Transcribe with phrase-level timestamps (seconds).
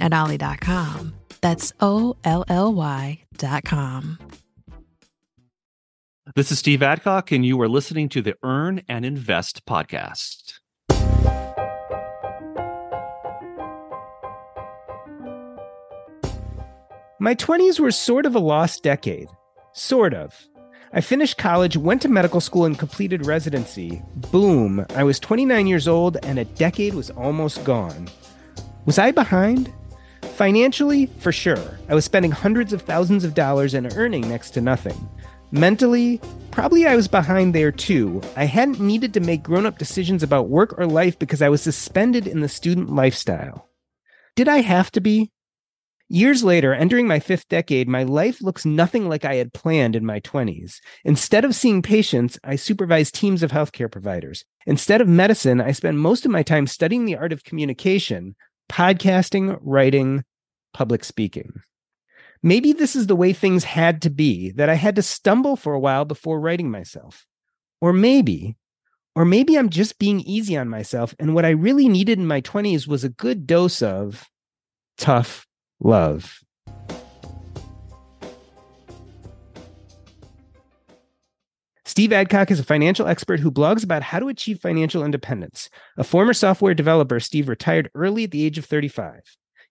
[0.00, 1.14] at olly.com.
[1.40, 4.18] That's O L L Y.com.
[6.34, 10.58] This is Steve Adcock, and you are listening to the Earn and Invest podcast.
[17.20, 19.28] My 20s were sort of a lost decade.
[19.72, 20.34] Sort of.
[20.92, 24.02] I finished college, went to medical school, and completed residency.
[24.32, 28.08] Boom, I was 29 years old, and a decade was almost gone.
[28.86, 29.72] Was I behind?
[30.36, 31.78] Financially, for sure.
[31.88, 35.08] I was spending hundreds of thousands of dollars and earning next to nothing.
[35.52, 38.20] Mentally, probably I was behind there too.
[38.36, 41.62] I hadn't needed to make grown up decisions about work or life because I was
[41.62, 43.68] suspended in the student lifestyle.
[44.34, 45.30] Did I have to be?
[46.08, 50.04] Years later, entering my fifth decade, my life looks nothing like I had planned in
[50.04, 50.80] my 20s.
[51.04, 54.44] Instead of seeing patients, I supervise teams of healthcare providers.
[54.66, 58.36] Instead of medicine, I spend most of my time studying the art of communication,
[58.70, 60.24] podcasting, righting,
[60.72, 61.52] public speaking.
[62.42, 65.72] Maybe this is the way things had to be, that I had to stumble for
[65.72, 67.24] a while before writing myself.
[67.80, 68.56] Or maybe,
[69.14, 72.40] or maybe I'm just being easy on myself, and what I really needed in my
[72.40, 74.26] 20s was a good dose of
[74.98, 75.46] tough
[75.80, 76.40] love.
[81.94, 85.70] Steve Adcock is a financial expert who blogs about how to achieve financial independence.
[85.96, 89.20] A former software developer, Steve retired early at the age of 35.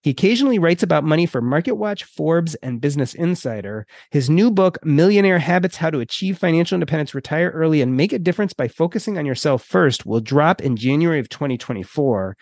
[0.02, 3.86] He occasionally writes about money for MarketWatch, Forbes, and Business Insider.
[4.10, 8.18] His new book, Millionaire Habits How to Achieve Financial Independence, Retire Early, and Make a
[8.18, 12.38] Difference by Focusing on Yourself First, will drop in January of 2024.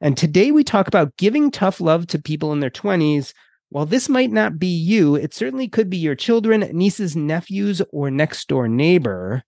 [0.00, 3.32] And today we talk about giving tough love to people in their 20s.
[3.70, 8.10] While this might not be you, it certainly could be your children, nieces, nephews, or
[8.10, 9.44] next door neighbor.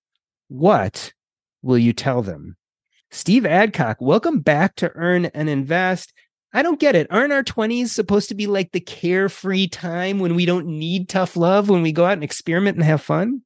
[0.47, 1.12] What
[1.60, 2.56] will you tell them?
[3.11, 6.12] Steve Adcock, welcome back to Earn and Invest.
[6.53, 7.09] I don't get it.
[7.11, 11.37] Aren't our 20s supposed to be like the carefree time when we don't need tough
[11.37, 13.43] love, when we go out and experiment and have fun?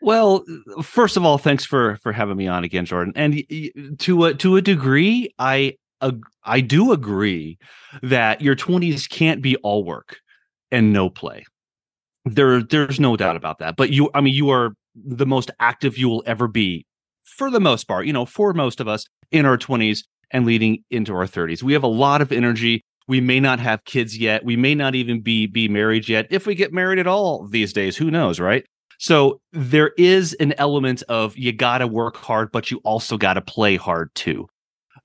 [0.00, 0.44] Well,
[0.80, 3.14] first of all, thanks for for having me on again, Jordan.
[3.16, 5.76] And to a to a degree, I
[6.44, 7.58] I do agree
[8.02, 10.18] that your 20s can't be all work
[10.70, 11.44] and no play.
[12.24, 13.76] There there's no doubt about that.
[13.76, 16.86] But you I mean you are the most active you will ever be
[17.24, 20.00] for the most part, you know, for most of us in our 20s
[20.30, 21.62] and leading into our 30s.
[21.62, 22.82] We have a lot of energy.
[23.08, 24.44] We may not have kids yet.
[24.44, 26.26] We may not even be be married yet.
[26.30, 28.64] If we get married at all these days, who knows, right?
[28.98, 33.34] So there is an element of you got to work hard, but you also got
[33.34, 34.48] to play hard too.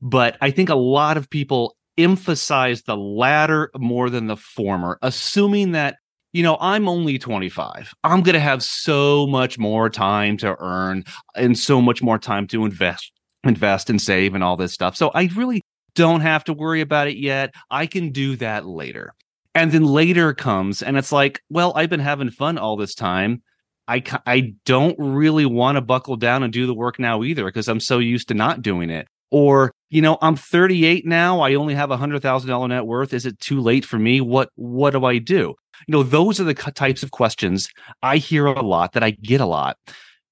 [0.01, 5.73] But I think a lot of people emphasize the latter more than the former, assuming
[5.73, 5.97] that,
[6.31, 7.93] you know, I'm only 25.
[8.03, 11.03] I'm going to have so much more time to earn
[11.35, 13.11] and so much more time to invest
[13.43, 14.95] invest and save and all this stuff.
[14.95, 15.61] So I really
[15.95, 17.53] don't have to worry about it yet.
[17.69, 19.13] I can do that later.
[19.55, 23.41] And then later comes and it's like, well, I've been having fun all this time.
[23.87, 27.67] I I don't really want to buckle down and do the work now either because
[27.67, 29.07] I'm so used to not doing it.
[29.31, 33.13] Or, you know, I'm 38 now, I only have a $100,000 net worth.
[33.13, 34.21] Is it too late for me?
[34.21, 35.55] What what do I do?
[35.87, 37.69] You know, those are the types of questions
[38.01, 39.77] I hear a lot that I get a lot.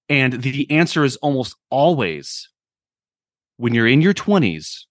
[0.10, 2.50] And the answer is almost always
[3.58, 4.86] when you're in your 20s,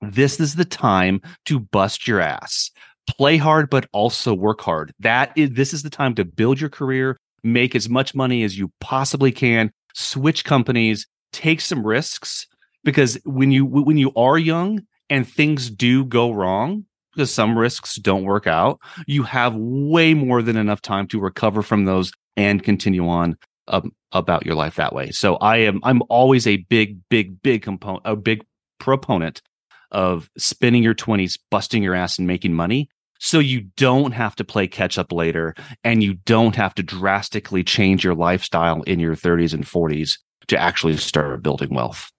[0.00, 2.70] this is the time to bust your ass.
[3.06, 4.92] Play hard, but also work hard.
[5.00, 8.56] That is, this is the time to build your career, make as much money as
[8.56, 12.46] you possibly can, switch companies, take some risks.
[12.84, 16.84] Because when you when you are young and things do go wrong,
[17.14, 21.62] because some risks don't work out, you have way more than enough time to recover
[21.62, 23.36] from those and continue on
[23.68, 25.10] um, about your life that way.
[25.10, 28.44] So I am I'm always a big big big component a big
[28.78, 29.42] proponent
[29.90, 32.88] of spending your 20s busting your ass and making money
[33.18, 35.54] so you don't have to play catch up later
[35.84, 40.18] and you don't have to drastically change your lifestyle in your 30s and 40s
[40.48, 42.10] to actually start building wealth.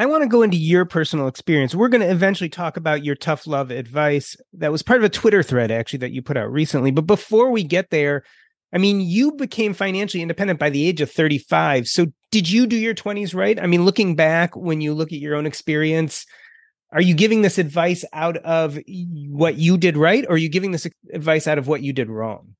[0.00, 1.74] I want to go into your personal experience.
[1.74, 4.34] We're going to eventually talk about your tough love advice.
[4.54, 6.90] That was part of a Twitter thread, actually, that you put out recently.
[6.90, 8.22] But before we get there,
[8.72, 11.86] I mean, you became financially independent by the age of 35.
[11.86, 13.60] So did you do your 20s right?
[13.60, 16.24] I mean, looking back, when you look at your own experience,
[16.92, 18.78] are you giving this advice out of
[19.28, 22.08] what you did right or are you giving this advice out of what you did
[22.08, 22.54] wrong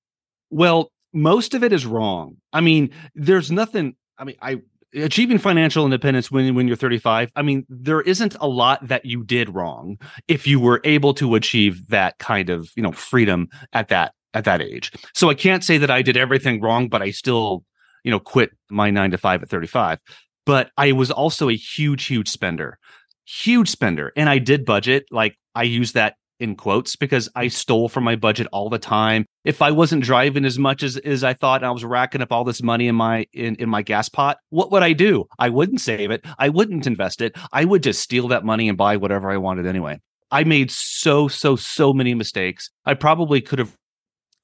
[0.50, 4.60] well most of it is wrong i mean there's nothing i mean i
[4.94, 9.22] achieving financial independence when when you're 35 i mean there isn't a lot that you
[9.22, 9.96] did wrong
[10.26, 14.44] if you were able to achieve that kind of you know freedom at that at
[14.44, 14.92] that age.
[15.14, 17.64] So i can't say that i did everything wrong but i still
[18.04, 19.98] you know quit my 9 to 5 at 35
[20.46, 22.78] but i was also a huge huge spender
[23.26, 24.12] huge spender.
[24.16, 28.16] And i did budget like i use that in quotes because i stole from my
[28.16, 29.24] budget all the time.
[29.44, 32.32] If i wasn't driving as much as, as i thought and i was racking up
[32.32, 35.26] all this money in my in, in my gas pot what would i do?
[35.38, 36.24] I wouldn't save it.
[36.38, 37.36] I wouldn't invest it.
[37.52, 40.00] I would just steal that money and buy whatever i wanted anyway.
[40.30, 42.70] I made so so so many mistakes.
[42.84, 43.76] I probably could have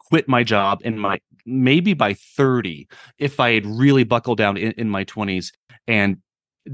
[0.09, 2.87] quit my job in my maybe by 30
[3.19, 5.53] if i had really buckled down in, in my 20s
[5.89, 6.19] and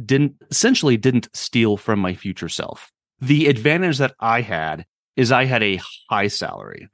[0.05, 2.91] didn't essentially didn't steal from my future self.
[3.21, 4.85] The advantage that I had
[5.17, 6.89] is I had a high salary.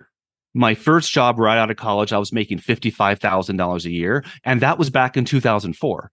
[0.54, 4.78] My first job right out of college, I was making $55,000 a year, and that
[4.78, 6.10] was back in 2004.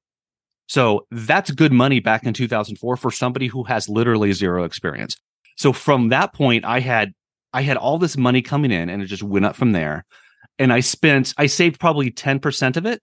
[0.67, 5.15] So that's good money back in 2004 for somebody who has literally zero experience.
[5.57, 7.13] So from that point, I had
[7.53, 10.05] I had all this money coming in and it just went up from there.
[10.59, 13.01] And I spent I saved probably 10% of it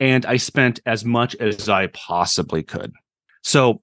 [0.00, 2.92] and I spent as much as I possibly could.
[3.42, 3.80] So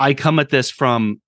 [0.00, 1.20] I come at this from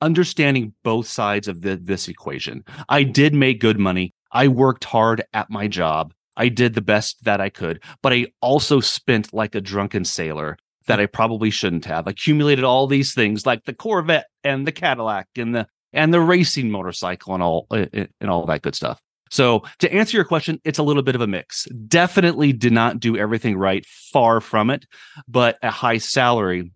[0.00, 2.64] understanding both sides of the, this equation.
[2.88, 4.14] I did make good money.
[4.32, 6.12] I worked hard at my job.
[6.36, 10.56] I did the best that I could, but I also spent like a drunken sailor
[10.86, 12.06] that I probably shouldn't have.
[12.06, 16.70] Accumulated all these things like the Corvette and the Cadillac and the and the racing
[16.70, 19.00] motorcycle and all eh, eh, and all that good stuff.
[19.30, 21.66] So to answer your question, it's a little bit of a mix.
[21.86, 24.86] Definitely did not do everything right, far from it,
[25.26, 26.70] but a high salary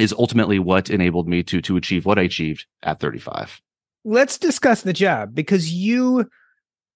[0.00, 3.60] is ultimately what enabled me to to achieve what I achieved at 35.
[4.04, 6.28] Let's discuss the job because you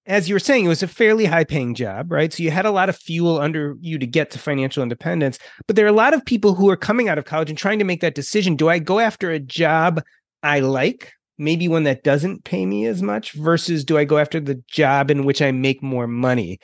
[0.07, 2.33] as you were saying it was a fairly high paying job, right?
[2.33, 5.77] So you had a lot of fuel under you to get to financial independence, but
[5.77, 7.87] there are a lot of people who are coming out of college and trying to
[7.87, 10.03] make that decision, do I go after a job
[10.43, 14.41] I like, maybe one that doesn't pay me as much versus do I go after
[14.41, 16.59] the job in which I make more money?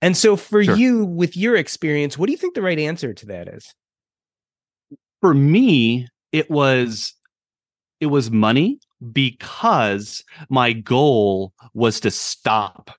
[0.00, 0.74] And so for sure.
[0.76, 3.72] you with your experience, what do you think the right answer to that is?
[5.22, 7.14] For me it was
[8.00, 8.78] it was money
[9.12, 12.90] because my goal was to stop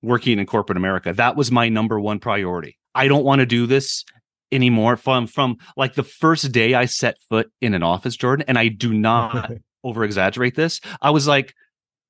[0.00, 1.12] working in corporate america.
[1.12, 2.78] That was my number one priority.
[2.94, 4.04] I don't want to do this
[4.52, 8.56] anymore from from like the first day i set foot in an office jordan and
[8.56, 9.50] i do not
[9.84, 11.52] over exaggerate this i was like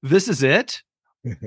[0.03, 0.83] this is it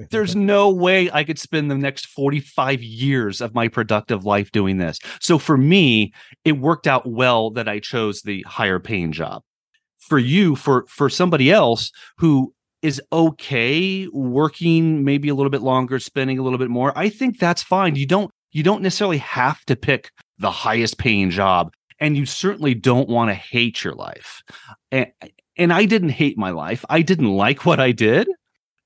[0.09, 4.77] there's no way I could spend the next 45 years of my productive life doing
[4.77, 4.99] this.
[5.19, 6.13] So for me,
[6.45, 9.43] it worked out well that I chose the higher paying job.
[9.97, 15.99] For you, for for somebody else who is okay working maybe a little bit longer,
[15.99, 17.95] spending a little bit more, I think that's fine.
[17.95, 22.73] You don't you don't necessarily have to pick the highest paying job and you certainly
[22.73, 24.41] don't want to hate your life.
[24.91, 25.11] And,
[25.57, 26.85] and I didn't hate my life.
[26.89, 28.27] I didn't like what I did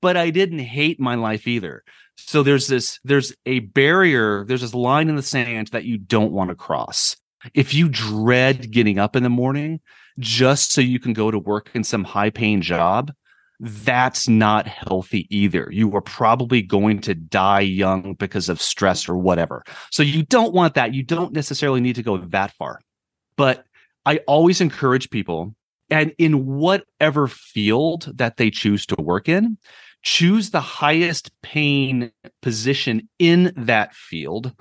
[0.04, 1.82] but I didn't hate my life either.
[2.18, 6.30] So there's this there's a barrier, there's this line in the sand that you don't
[6.30, 7.16] want to cross.
[7.54, 9.80] If you dread getting up in the morning
[10.18, 13.14] just so you can go to work in some high paying job,
[13.60, 15.70] that's not healthy either.
[15.72, 19.64] You are probably going to die young because of stress or whatever.
[19.90, 20.92] So you don't want that.
[20.92, 22.78] You don't necessarily need to go that far.
[23.38, 23.64] But
[24.04, 25.54] I always encourage people
[25.90, 29.58] and in whatever field that they choose to work in,
[30.04, 34.52] choose the highest paying position in that field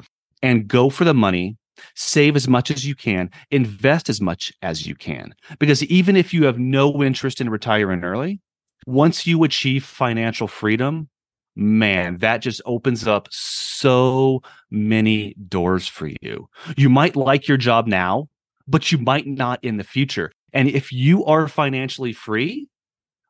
[0.42, 1.58] and go for the money
[1.96, 5.34] save as much as you can invest as much as you can.
[5.60, 8.40] Because even if you have no interest in retiring early
[8.86, 11.10] once you achieve financial freedom
[11.56, 16.48] man that just opens up so many doors for you.
[16.76, 18.28] You might like your job now
[18.68, 20.32] but you might not in the future.
[20.54, 22.68] And if you are financially free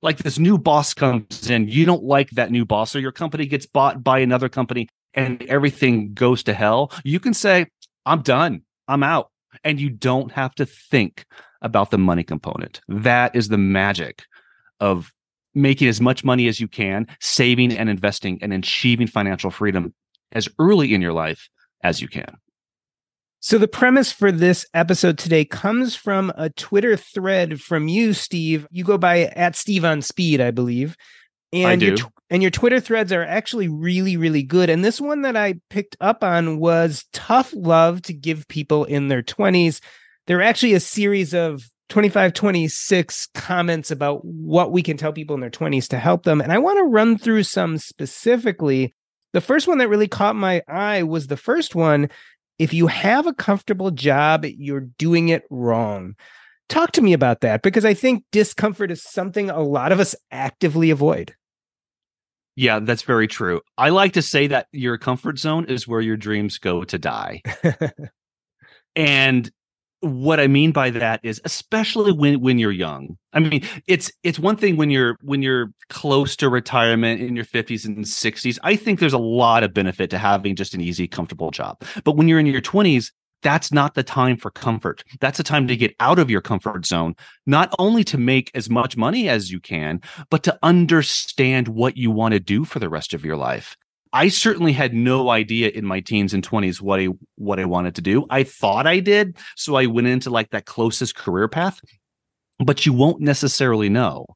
[0.03, 3.45] like this new boss comes in, you don't like that new boss, or your company
[3.45, 7.67] gets bought by another company and everything goes to hell, you can say,
[8.05, 9.29] I'm done, I'm out.
[9.63, 11.25] And you don't have to think
[11.62, 12.81] about the money component.
[12.88, 14.24] That is the magic
[14.79, 15.13] of
[15.53, 19.93] making as much money as you can, saving and investing and achieving financial freedom
[20.31, 21.48] as early in your life
[21.83, 22.36] as you can.
[23.45, 28.65] So, the premise for this episode today comes from a Twitter thread from you, Steve.
[28.71, 30.95] You go by at Steve on Speed, I believe.
[31.51, 31.88] And I do.
[31.88, 31.97] Your,
[32.29, 34.69] and your Twitter threads are actually really, really good.
[34.69, 39.09] And this one that I picked up on was tough love to give people in
[39.09, 39.81] their 20s.
[40.25, 45.33] There are actually a series of 25, 26 comments about what we can tell people
[45.33, 46.39] in their 20s to help them.
[46.39, 48.93] And I want to run through some specifically.
[49.33, 52.07] The first one that really caught my eye was the first one
[52.63, 56.15] if you have a comfortable job, you're doing it wrong.
[56.70, 60.15] Talk to me about that because I think discomfort is something a lot of us
[60.32, 61.36] actively avoid.
[62.55, 63.60] Yeah, that's very true.
[63.77, 67.41] I like to say that your comfort zone is where your dreams go to die.
[68.96, 69.51] and
[70.03, 73.17] what I mean by that is especially when when you're young.
[73.31, 77.45] I mean, it's it's one thing when you're when you're close to retirement in your
[77.45, 78.60] 50s and 60s.
[78.63, 81.81] I think there's a lot of benefit to having just an easy comfortable job.
[82.03, 83.12] But when you're in your 20s,
[83.43, 85.03] that's not the time for comfort.
[85.19, 88.69] That's the time to get out of your comfort zone, not only to make as
[88.69, 92.89] much money as you can, but to understand what you want to do for the
[92.89, 93.77] rest of your life.
[94.13, 97.96] I certainly had no idea in my teens and 20s what I what I wanted
[97.96, 98.25] to do.
[98.29, 101.79] I thought I did, so I went into like that closest career path,
[102.60, 104.27] but you won't necessarily know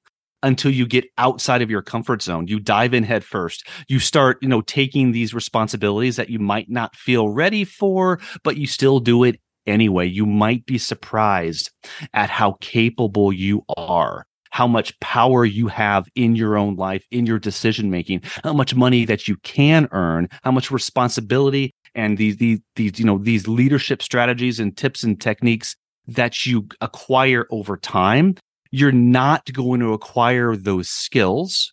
[0.41, 2.47] until you get outside of your comfort zone.
[2.47, 3.67] You dive in head first.
[3.87, 8.57] You start, you know, taking these responsibilities that you might not feel ready for, but
[8.57, 10.07] you still do it anyway.
[10.07, 11.71] You might be surprised
[12.13, 14.25] at how capable you are
[14.57, 18.73] how much power you have in your own life, in your decision making, how much
[18.73, 23.47] money that you can earn, how much responsibility and these these these you know these
[23.47, 25.75] leadership strategies and tips and techniques
[26.07, 28.33] that you acquire over time.
[28.71, 31.71] You're not going to acquire those skills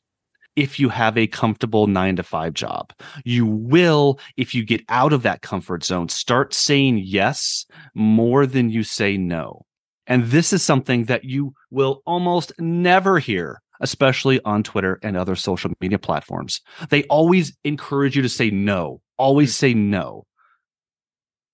[0.54, 2.92] if you have a comfortable nine to five job.
[3.24, 7.64] You will, if you get out of that comfort zone, start saying yes
[7.94, 9.64] more than you say no.
[10.06, 15.36] And this is something that you will almost never hear, especially on Twitter and other
[15.36, 16.60] social media platforms.
[16.90, 19.58] They always encourage you to say no, always mm.
[19.58, 20.26] say no.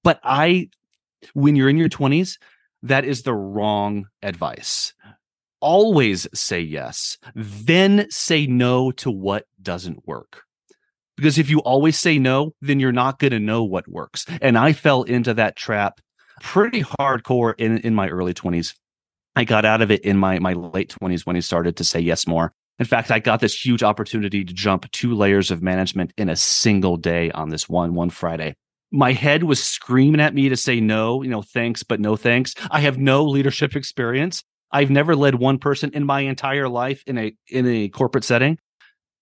[0.02, 0.70] But I,
[1.34, 2.38] when you're in your 20s,
[2.82, 4.94] that is the wrong advice.
[5.60, 10.42] Always say yes, then say no to what doesn't work.
[11.16, 14.24] Because if you always say no, then you're not going to know what works.
[14.40, 16.00] And I fell into that trap
[16.40, 18.74] pretty hardcore in in my early 20s.
[19.36, 22.00] I got out of it in my my late 20s when he started to say
[22.00, 22.52] yes more.
[22.78, 26.36] In fact, I got this huge opportunity to jump two layers of management in a
[26.36, 28.54] single day on this one one Friday.
[28.90, 32.54] My head was screaming at me to say no, you know, thanks, but no thanks.
[32.70, 34.42] I have no leadership experience.
[34.72, 38.58] I've never led one person in my entire life in a in a corporate setting,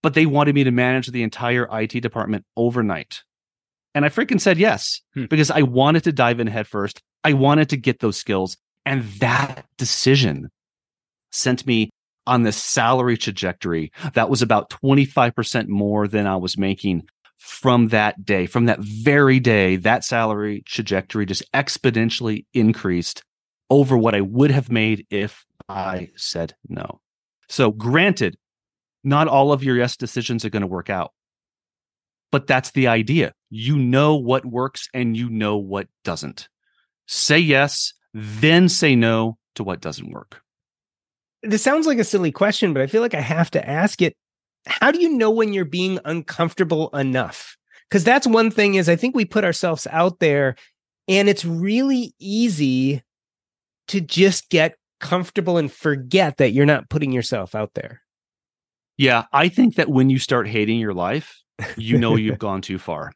[0.02, 3.22] but they wanted me to manage the entire IT department overnight.
[3.94, 5.24] And I freaking said yes hmm.
[5.24, 7.02] because I wanted to dive in headfirst.
[7.24, 8.56] I wanted to get those skills.
[8.86, 10.50] And that decision
[11.30, 11.90] sent me
[12.26, 17.08] on this salary trajectory that was about 25% more than I was making
[17.38, 18.46] from that day.
[18.46, 23.22] From that very day, that salary trajectory just exponentially increased
[23.70, 27.00] over what I would have made if I said no.
[27.48, 28.36] So, granted,
[29.04, 31.12] not all of your yes decisions are going to work out.
[32.30, 33.32] But that's the idea.
[33.48, 36.48] You know what works and you know what doesn't.
[37.08, 40.42] Say yes, then say no to what doesn't work.
[41.42, 44.14] This sounds like a silly question, but I feel like I have to ask it.
[44.66, 47.56] How do you know when you're being uncomfortable enough?
[47.88, 50.56] Because that's one thing is I think we put ourselves out there
[51.06, 53.02] and it's really easy
[53.88, 58.02] to just get comfortable and forget that you're not putting yourself out there.
[58.98, 61.40] Yeah, I think that when you start hating your life,
[61.76, 63.12] you know you've gone too far.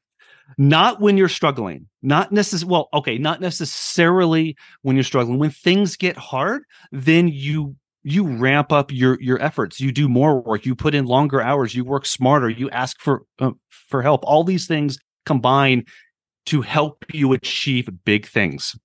[0.58, 5.38] Not when you're struggling, not necessarily, well, okay, not necessarily when you're struggling.
[5.38, 9.80] When things get hard, then you you ramp up your your efforts.
[9.80, 10.66] You do more work.
[10.66, 11.74] You put in longer hours.
[11.74, 12.48] You work smarter.
[12.48, 14.24] You ask for uh, for help.
[14.24, 15.84] All these things combine
[16.46, 18.76] to help you achieve big things.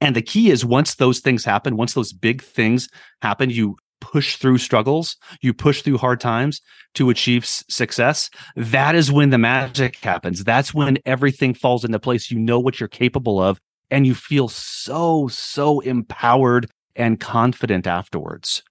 [0.00, 2.88] And the key is once those things happen once those big things
[3.20, 6.60] happen you push through struggles, you push through hard times
[6.94, 10.44] to achieve success, that is when the magic happens.
[10.44, 12.30] That's when everything falls into place.
[12.30, 18.62] You know what you're capable of, and you feel so, so empowered and confident afterwards.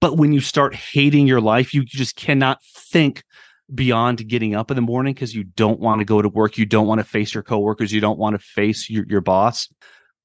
[0.00, 3.22] But when you start hating your life, you just cannot think
[3.72, 6.58] beyond getting up in the morning because you don't want to go to work.
[6.58, 7.92] You don't want to face your coworkers.
[7.92, 9.72] You don't want to face your, your boss.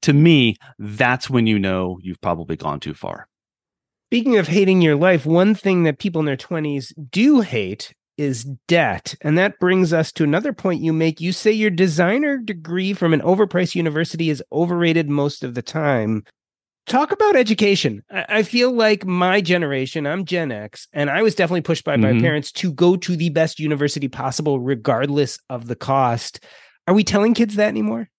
[0.04, 3.28] To me, that's when you know you've probably gone too far.
[4.10, 8.44] Speaking of hating your life, one thing that people in their 20s do hate is
[8.68, 9.14] debt.
[9.22, 11.22] And that brings us to another point you make.
[11.22, 16.24] You say your designer degree from an overpriced university is overrated most of the time.
[16.88, 18.02] Talk about education.
[18.10, 22.16] I feel like my generation, I'm Gen X, and I was definitely pushed by mm-hmm.
[22.16, 26.44] my parents to go to the best university possible, regardless of the cost.
[26.88, 28.10] Are we telling kids that anymore?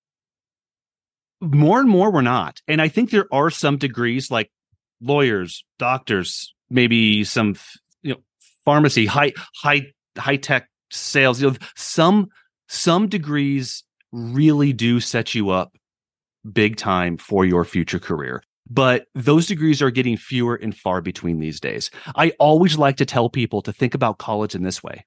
[1.41, 2.61] More and more, we're not.
[2.69, 4.53] And I think there are some degrees like
[5.01, 7.57] lawyers, doctors, maybe some
[8.03, 8.21] you know
[8.65, 9.87] pharmacy, high high
[10.19, 11.41] high tech sales.
[11.41, 12.29] You know, some
[12.69, 15.73] some degrees really do set you up
[16.53, 18.43] big time for your future career.
[18.69, 21.91] But those degrees are getting fewer and far between these days.
[22.15, 25.05] I always like to tell people to think about college in this way.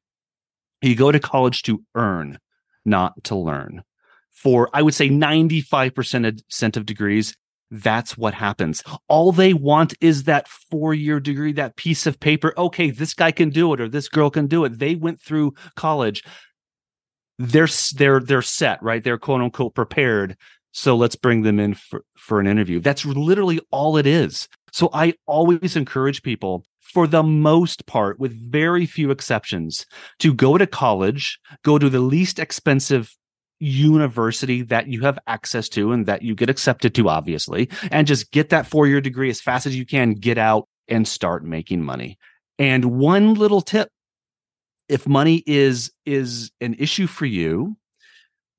[0.82, 2.40] You go to college to earn,
[2.84, 3.84] not to learn.
[4.32, 7.38] For I would say 95% of degrees,
[7.74, 8.84] that's what happens.
[9.08, 12.54] All they want is that four year degree, that piece of paper.
[12.56, 14.78] Okay, this guy can do it or this girl can do it.
[14.78, 16.24] They went through college.
[17.40, 19.04] They're they're they're set, right?
[19.04, 20.38] They're quote unquote prepared.
[20.72, 22.80] So let's bring them in for, for an interview.
[22.80, 24.48] That's literally all it is.
[24.72, 29.86] So I always encourage people, for the most part, with very few exceptions,
[30.20, 33.16] to go to college, go to the least expensive
[33.60, 38.32] university that you have access to and that you get accepted to, obviously, and just
[38.32, 41.82] get that four year degree as fast as you can, get out and start making
[41.82, 42.18] money.
[42.60, 43.90] And one little tip
[44.90, 47.76] if money is is an issue for you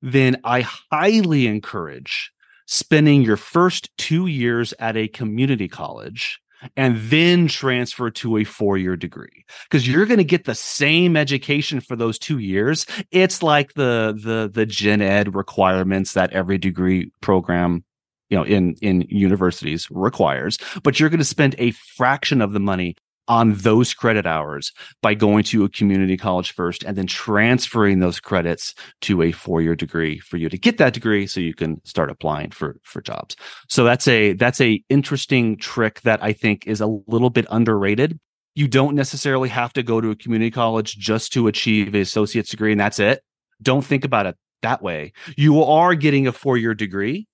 [0.01, 0.61] then i
[0.91, 2.31] highly encourage
[2.67, 6.39] spending your first 2 years at a community college
[6.75, 11.15] and then transfer to a four year degree because you're going to get the same
[11.15, 12.85] education for those two years.
[13.11, 17.83] It's like the the the gen ed requirements that every degree program
[18.29, 22.59] you know in in universities requires but you're going to spend a fraction of the
[22.59, 22.95] money
[23.27, 28.19] on those credit hours by going to a community college first and then transferring those
[28.19, 32.09] credits to a four-year degree for you to get that degree so you can start
[32.09, 33.35] applying for for jobs.
[33.69, 38.19] So that's a that's a interesting trick that I think is a little bit underrated.
[38.53, 42.49] You don't necessarily have to go to a community college just to achieve an associate's
[42.49, 43.21] degree and that's it.
[43.61, 45.13] Don't think about it that way.
[45.35, 47.27] You are getting a four-year degree.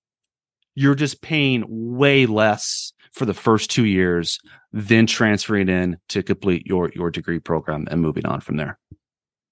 [0.74, 4.38] You're just paying way less for the first two years,
[4.72, 8.78] then transferring in to complete your your degree program and moving on from there.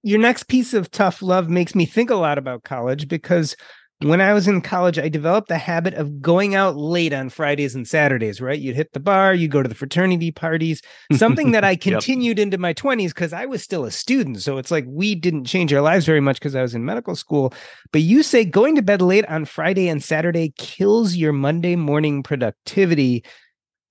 [0.03, 3.55] Your next piece of tough love makes me think a lot about college because
[4.03, 7.75] when I was in college, I developed the habit of going out late on Fridays
[7.75, 8.59] and Saturdays, right?
[8.59, 10.81] You'd hit the bar, you'd go to the fraternity parties,
[11.12, 12.44] something that I continued yep.
[12.44, 14.40] into my 20s because I was still a student.
[14.40, 17.14] So it's like we didn't change our lives very much because I was in medical
[17.14, 17.53] school.
[17.92, 22.23] But you say going to bed late on Friday and Saturday kills your Monday morning
[22.23, 23.23] productivity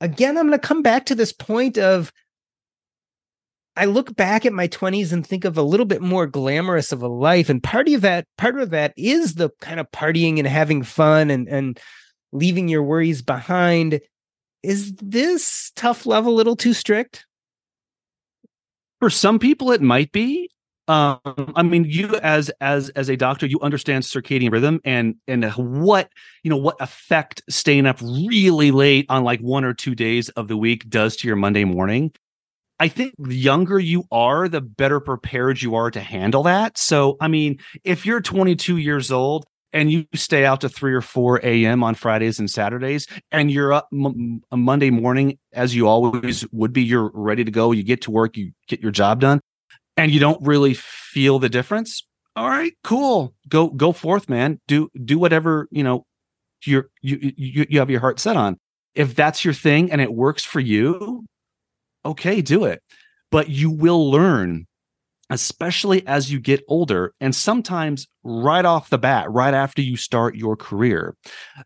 [0.02, 2.12] again, I'm going to come back to this point of
[3.76, 7.02] I look back at my 20s and think of a little bit more glamorous of
[7.02, 7.50] a life.
[7.50, 11.30] And part of that, part of that is the kind of partying and having fun
[11.30, 11.80] and, and
[12.34, 14.02] leaving your worries behind.
[14.64, 17.26] Is this tough love a little too strict?
[19.00, 20.50] For some people, it might be.
[20.90, 21.20] Um,
[21.56, 26.12] I mean, you as as as a doctor, you understand circadian rhythm and and what
[26.42, 30.48] you know what effect staying up really late on like one or two days of
[30.48, 32.12] the week does to your Monday morning.
[32.80, 36.80] I think the younger you are, the better prepared you are to handle that.
[36.80, 41.02] So, I mean, if you're 22 years old and you stay out to 3 or
[41.02, 41.84] 4 a.m.
[41.84, 46.82] on Fridays and Saturdays, and you're up m- Monday morning as you always would be,
[46.82, 49.42] you're ready to go, you get to work, you get your job done
[50.00, 52.06] and you don't really feel the difference?
[52.36, 53.34] All right cool.
[53.48, 54.60] Go go forth man.
[54.68, 56.06] Do do whatever you know
[56.66, 58.58] you're you you, you have your heart set on.
[58.96, 61.26] If that's your thing and it works for you
[62.06, 62.82] okay do it.
[63.32, 64.66] But you will learn
[65.32, 70.36] especially as you get older and sometimes right off the bat right after you start
[70.36, 71.16] your career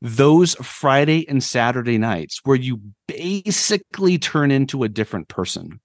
[0.01, 5.79] those friday and saturday nights where you basically turn into a different person.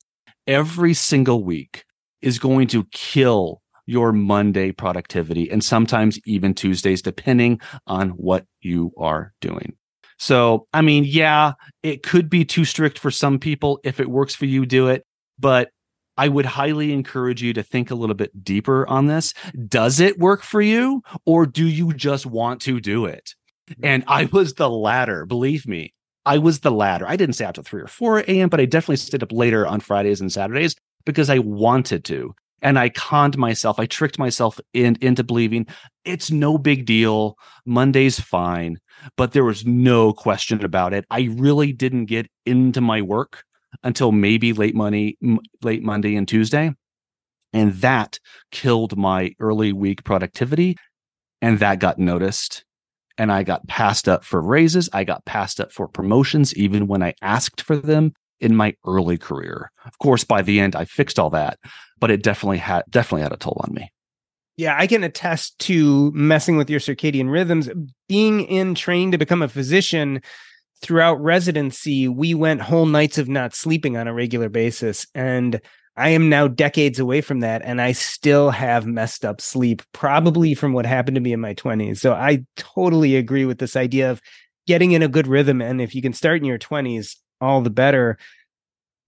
[0.46, 1.84] Every single week
[2.22, 8.92] is going to kill your Monday productivity and sometimes even Tuesdays, depending on what you
[8.98, 9.74] are doing.
[10.18, 11.52] So, I mean, yeah,
[11.83, 13.81] it could be too strict for some people.
[13.85, 15.07] If it works for you, do it.
[15.38, 15.70] But
[16.18, 19.33] I would highly encourage you to think a little bit deeper on this.
[19.68, 23.35] Does it work for you or do you just want to do it?
[23.83, 25.94] And I was the latter, believe me.
[26.26, 27.07] I was the latter.
[27.07, 29.66] I didn't stay out till 3 or 4 a.m., but I definitely stayed up later
[29.66, 30.74] on Fridays and Saturdays
[31.09, 32.35] because I wanted to.
[32.61, 35.66] And I conned myself, I tricked myself in, into believing
[36.05, 37.38] it's no big deal.
[37.64, 38.77] Monday's fine.
[39.16, 41.07] But there was no question about it.
[41.11, 43.42] I really didn't get into my work
[43.83, 45.16] until maybe late money
[45.62, 46.75] late Monday and Tuesday.
[47.55, 48.18] And that
[48.53, 50.77] killed my early week productivity.
[51.40, 52.66] And that got noticed.
[53.16, 54.90] And I got passed up for raises.
[54.92, 59.18] I got passed up for promotions, even when I asked for them in my early
[59.18, 59.70] career.
[59.85, 61.59] Of course, by the end, I fixed all that,
[61.98, 63.90] but it definitely had definitely had a toll on me.
[64.57, 67.68] Yeah, I can attest to messing with your circadian rhythms.
[68.09, 70.20] Being in training to become a physician
[70.83, 75.07] throughout residency, we went whole nights of not sleeping on a regular basis.
[75.14, 75.61] And
[75.96, 80.55] I am now decades away from that, and I still have messed up sleep, probably
[80.55, 81.98] from what happened to me in my 20s.
[81.98, 84.20] So I totally agree with this idea of
[84.68, 85.61] getting in a good rhythm.
[85.61, 88.18] And if you can start in your 20s, all the better.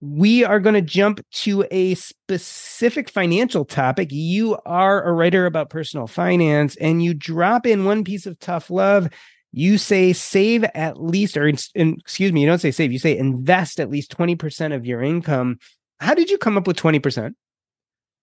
[0.00, 4.08] We are going to jump to a specific financial topic.
[4.10, 8.70] You are a writer about personal finance, and you drop in one piece of tough
[8.70, 9.10] love.
[9.52, 13.18] You say save at least, or in, excuse me, you don't say save, you say
[13.18, 15.58] invest at least 20% of your income
[16.00, 17.34] how did you come up with 20%?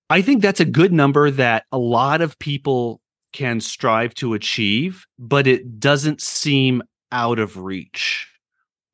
[0.09, 3.01] I think that's a good number that a lot of people
[3.33, 8.26] can strive to achieve, but it doesn't seem out of reach.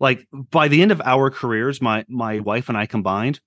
[0.03, 3.39] Like by the end of our careers, my my wife and I combined,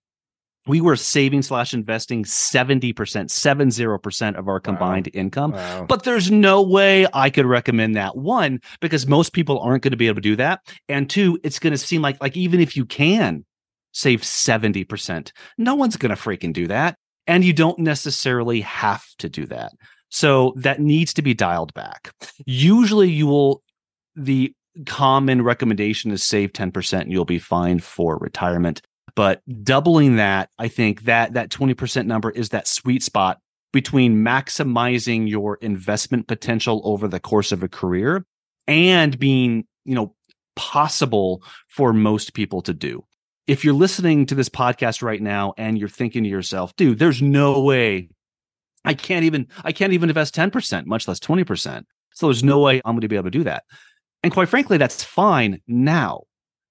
[0.66, 5.20] we were saving slash investing 70%, 70% of our combined wow.
[5.20, 5.52] income.
[5.52, 5.84] Wow.
[5.86, 8.16] But there's no way I could recommend that.
[8.16, 10.60] One, because most people aren't going to be able to do that.
[10.88, 13.44] And two, it's going to seem like like even if you can
[13.92, 15.32] save 70%.
[15.58, 16.96] No one's going to freaking do that.
[17.26, 19.72] And you don't necessarily have to do that.
[20.08, 22.12] So that needs to be dialed back.
[22.46, 23.62] Usually you will,
[24.14, 28.82] the common recommendation is save 10% and you'll be fine for retirement.
[29.14, 33.38] But doubling that, I think that that 20% number is that sweet spot
[33.72, 38.24] between maximizing your investment potential over the course of a career
[38.66, 40.14] and being, you know,
[40.54, 43.04] possible for most people to do
[43.46, 47.22] if you're listening to this podcast right now and you're thinking to yourself, dude, there's
[47.22, 48.08] no way
[48.84, 51.84] I can't even I can't even invest 10%, much less 20%.
[52.14, 53.64] So there's no way I'm going to be able to do that.
[54.22, 56.22] And quite frankly, that's fine now.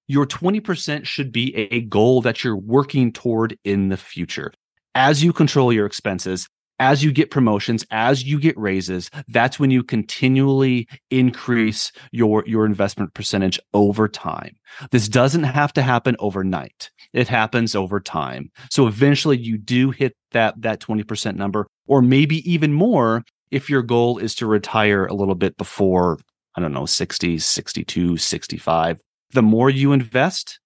[0.08, 4.53] Your 20% should be a goal that you're working toward in the future.
[4.93, 6.47] As you control your expenses,
[6.79, 12.65] as you get promotions, as you get raises, that's when you continually increase your, your
[12.65, 14.55] investment percentage over time.
[14.91, 16.91] This doesn't have to happen overnight.
[17.13, 18.51] It happens over time.
[18.69, 23.81] So eventually you do hit that, that 20% number, or maybe even more if your
[23.81, 26.17] goal is to retire a little bit before,
[26.55, 28.99] I don't know, 60, 62, 65.
[29.31, 30.59] The more you invest,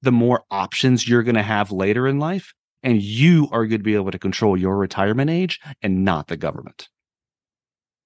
[0.00, 3.84] the more options you're going to have later in life and you are going to
[3.84, 6.88] be able to control your retirement age and not the government.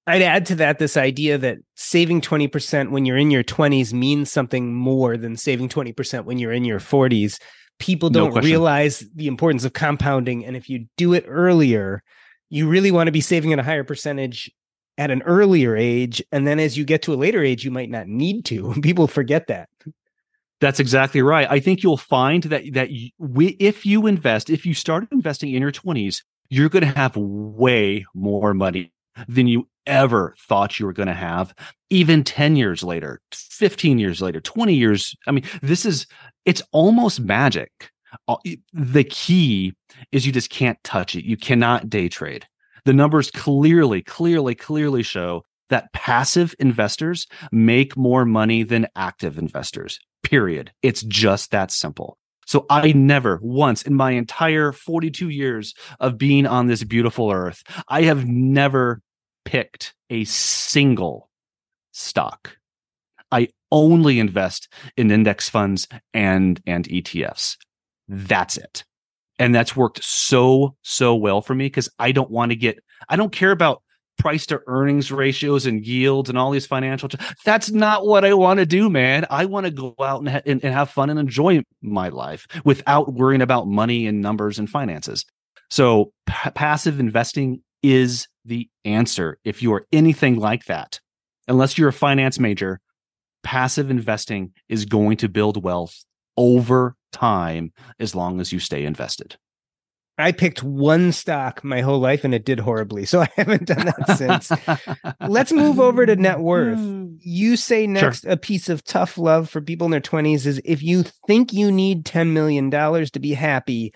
[0.06, 4.32] I'd add to that this idea that saving 20% when you're in your 20s means
[4.32, 7.40] something more than saving 20% when you're in your 40s.
[7.78, 10.44] People don't no realize the importance of compounding.
[10.44, 12.02] And if you do it earlier,
[12.50, 14.50] you really want to be saving at a higher percentage
[14.98, 16.22] at an earlier age.
[16.32, 18.74] And then as you get to a later age, you might not need to.
[18.82, 19.68] People forget that.
[20.60, 21.48] That's exactly right.
[21.50, 25.72] I think you'll find that that if you invest, if you start investing in your
[25.72, 28.92] 20s, you're going to have way more money
[29.26, 31.52] than you ever thought you were going to have
[31.90, 35.16] even 10 years later, 15 years later, 20 years.
[35.26, 36.06] I mean, this is
[36.44, 37.90] it's almost magic.
[38.28, 38.36] Uh,
[38.72, 39.74] the key
[40.12, 41.24] is you just can't touch it.
[41.24, 42.46] You cannot day trade.
[42.84, 49.98] The numbers clearly, clearly, clearly show that passive investors make more money than active investors
[50.22, 50.72] period.
[50.82, 52.16] It's just that simple.
[52.46, 57.62] So I never once in my entire 42 years of being on this beautiful earth,
[57.88, 59.00] I have never
[59.44, 61.28] picked a single
[61.92, 62.56] stock.
[63.30, 67.56] I only invest in index funds and and ETFs.
[68.08, 68.84] That's it.
[69.42, 72.78] And that's worked so so well for me cuz I don't want to get
[73.08, 73.82] I don't care about
[74.18, 78.34] price to earnings ratios and yields and all these financial t- that's not what i
[78.34, 79.26] want to do man.
[79.30, 82.46] I want to go out and, ha- and, and have fun and enjoy my life
[82.64, 85.24] without worrying about money and numbers and finances.
[85.70, 91.00] So p- passive investing is the answer if you are anything like that.
[91.48, 92.80] Unless you're a finance major
[93.42, 96.04] passive investing is going to build wealth
[96.36, 99.36] over time as long as you stay invested
[100.18, 103.06] I picked one stock my whole life and it did horribly.
[103.06, 104.52] So I haven't done that since.
[105.20, 106.78] Let's move over to net worth.
[106.78, 107.14] Hmm.
[107.18, 108.32] You say next sure.
[108.32, 111.72] a piece of tough love for people in their 20s is if you think you
[111.72, 113.94] need $10 million to be happy,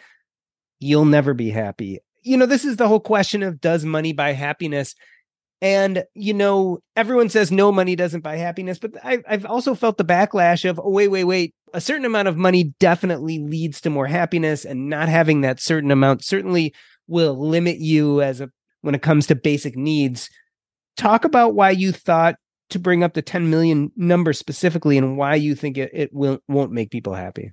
[0.81, 1.99] you'll never be happy.
[2.23, 4.95] You know, this is the whole question of does money buy happiness?
[5.63, 9.97] And, you know, everyone says no money doesn't buy happiness, but I, I've also felt
[9.97, 11.55] the backlash of, oh, wait, wait, wait.
[11.75, 15.91] A certain amount of money definitely leads to more happiness and not having that certain
[15.91, 16.75] amount certainly
[17.09, 18.51] will limit you as a
[18.83, 20.31] when it comes to basic needs.
[20.97, 22.37] Talk about why you thought
[22.71, 26.39] to bring up the 10 million number specifically and why you think it, it will
[26.49, 27.53] won't make people happy.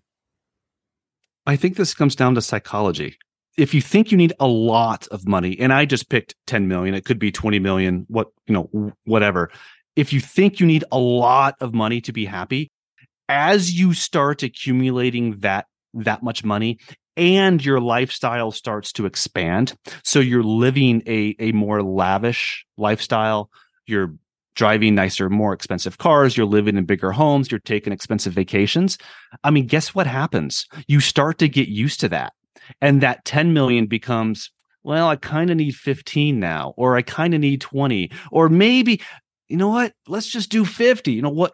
[1.45, 3.17] I think this comes down to psychology.
[3.57, 6.95] If you think you need a lot of money and i just picked 10 million
[6.95, 9.51] it could be 20 million what you know whatever.
[9.95, 12.71] If you think you need a lot of money to be happy
[13.33, 15.65] as you start accumulating that
[15.95, 16.77] that much money
[17.17, 23.49] and your lifestyle starts to expand so you're living a a more lavish lifestyle
[23.87, 24.13] you're
[24.55, 28.99] driving nicer more expensive cars you're living in bigger homes you're taking expensive vacations.
[29.43, 30.67] I mean guess what happens?
[30.87, 32.33] You start to get used to that
[32.81, 34.51] and that 10 million becomes
[34.83, 39.01] well i kind of need 15 now or i kind of need 20 or maybe
[39.49, 39.93] you know what?
[40.07, 41.53] Let's just do 50 you know what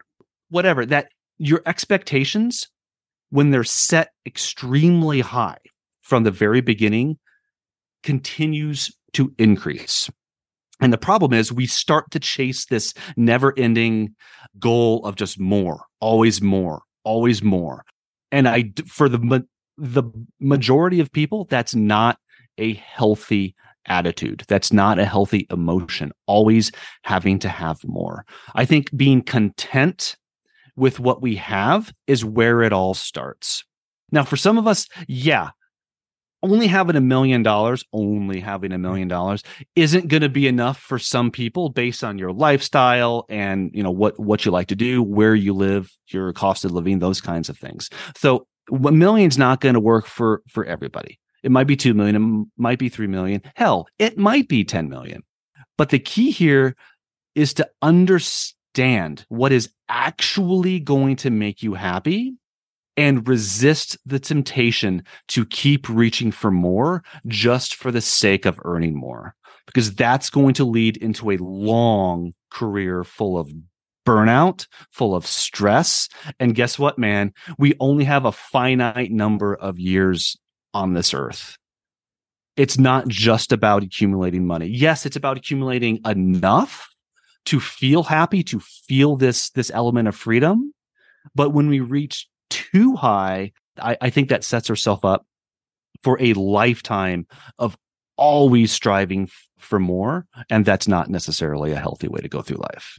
[0.50, 0.84] whatever.
[0.84, 1.08] That
[1.40, 2.68] your expectations
[3.30, 5.58] when they're set extremely high
[6.02, 7.18] from the very beginning
[8.02, 10.08] continues to increase
[10.80, 14.14] and the problem is we start to chase this never ending
[14.58, 17.84] goal of just more always more always more
[18.30, 19.44] and i for the
[19.80, 20.04] the
[20.38, 22.18] majority of people, that's not
[22.58, 23.54] a healthy
[23.86, 24.44] attitude.
[24.46, 26.70] That's not a healthy emotion, always
[27.02, 28.26] having to have more.
[28.54, 30.16] I think being content
[30.80, 33.64] with what we have is where it all starts.
[34.10, 35.50] Now, for some of us, yeah,
[36.42, 38.82] only having a million dollars, only having a mm-hmm.
[38.82, 39.44] million dollars
[39.76, 43.90] isn't going to be enough for some people based on your lifestyle and, you know,
[43.90, 47.48] what what you like to do, where you live, your cost of living, those kinds
[47.48, 47.90] of things.
[48.16, 51.20] So a million's not going to work for for everybody.
[51.42, 52.16] It might be 2 million,
[52.56, 53.42] it might be 3 million.
[53.54, 55.22] Hell, it might be 10 million.
[55.78, 56.76] But the key here
[57.34, 58.59] is to understand
[59.28, 62.34] what is actually going to make you happy
[62.96, 68.94] and resist the temptation to keep reaching for more just for the sake of earning
[68.94, 69.34] more
[69.66, 73.50] because that's going to lead into a long career full of
[74.06, 76.08] burnout, full of stress.
[76.38, 77.32] And guess what, man?
[77.58, 80.36] We only have a finite number of years
[80.74, 81.56] on this earth.
[82.56, 84.66] It's not just about accumulating money.
[84.66, 86.89] Yes, it's about accumulating enough
[87.46, 90.72] to feel happy, to feel this, this element of freedom.
[91.34, 95.26] But when we reach too high, I, I think that sets ourselves up
[96.02, 97.26] for a lifetime
[97.58, 97.76] of
[98.16, 100.26] always striving f- for more.
[100.48, 102.98] And that's not necessarily a healthy way to go through life.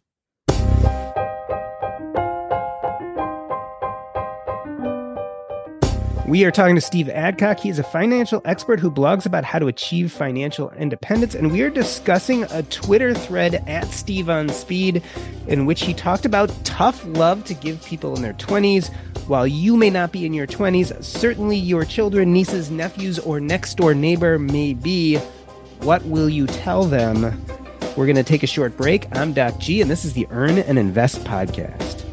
[6.31, 7.59] We are talking to Steve Adcock.
[7.59, 11.35] He is a financial expert who blogs about how to achieve financial independence.
[11.35, 15.03] And we are discussing a Twitter thread at Steve on Speed
[15.47, 18.93] in which he talked about tough love to give people in their 20s.
[19.27, 23.75] While you may not be in your 20s, certainly your children, nieces, nephews, or next
[23.75, 25.17] door neighbor may be.
[25.81, 27.45] What will you tell them?
[27.97, 29.13] We're going to take a short break.
[29.17, 32.05] I'm Doc G, and this is the Earn and Invest podcast.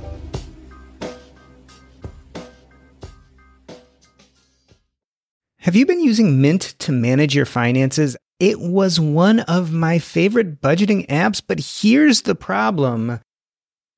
[5.62, 8.16] Have you been using Mint to manage your finances?
[8.38, 13.18] It was one of my favorite budgeting apps, but here's the problem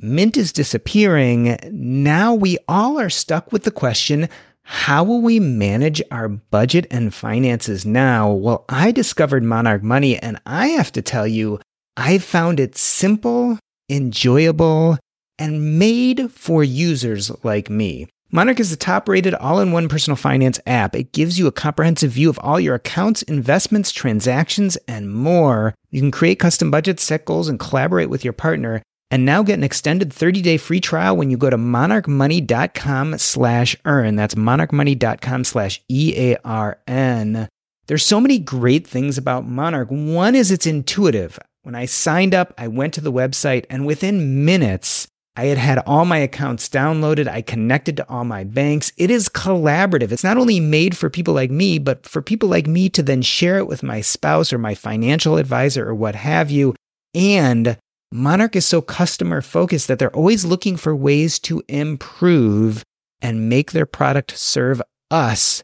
[0.00, 1.58] Mint is disappearing.
[1.70, 4.30] Now we all are stuck with the question
[4.62, 8.30] how will we manage our budget and finances now?
[8.30, 11.60] Well, I discovered Monarch Money, and I have to tell you,
[11.96, 13.58] I found it simple,
[13.90, 14.96] enjoyable,
[15.38, 18.06] and made for users like me.
[18.32, 20.94] Monarch is the top rated all in one personal finance app.
[20.94, 25.74] It gives you a comprehensive view of all your accounts, investments, transactions, and more.
[25.90, 28.82] You can create custom budgets, set goals, and collaborate with your partner.
[29.10, 34.14] And now get an extended 30-day free trial when you go to monarchmoney.com slash earn.
[34.14, 37.48] That's monarchmoney.com slash E-A-R-N.
[37.88, 39.88] There's so many great things about Monarch.
[39.90, 41.40] One is it's intuitive.
[41.62, 45.78] When I signed up, I went to the website and within minutes, I had had
[45.86, 47.28] all my accounts downloaded.
[47.28, 48.92] I connected to all my banks.
[48.96, 50.12] It is collaborative.
[50.12, 53.22] It's not only made for people like me, but for people like me to then
[53.22, 56.74] share it with my spouse or my financial advisor or what have you.
[57.14, 57.78] And
[58.12, 62.82] Monarch is so customer focused that they're always looking for ways to improve
[63.22, 65.62] and make their product serve us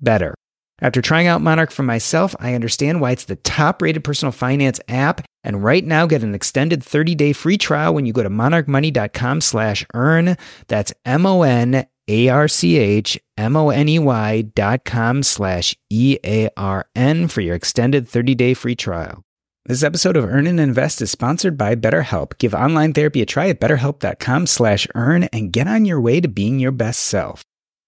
[0.00, 0.34] better.
[0.80, 4.80] After trying out Monarch for myself, I understand why it's the top rated personal finance
[4.88, 5.20] app.
[5.44, 9.40] And right now, get an extended 30 day free trial when you go to monarchmoney.com
[9.40, 10.36] slash earn.
[10.68, 15.22] That's M O N A R C H M O N E Y dot com
[15.22, 19.24] slash E A R N for your extended 30 day free trial.
[19.64, 22.36] This episode of Earn and Invest is sponsored by BetterHelp.
[22.38, 26.26] Give online therapy a try at betterhelp.com slash earn and get on your way to
[26.26, 27.44] being your best self.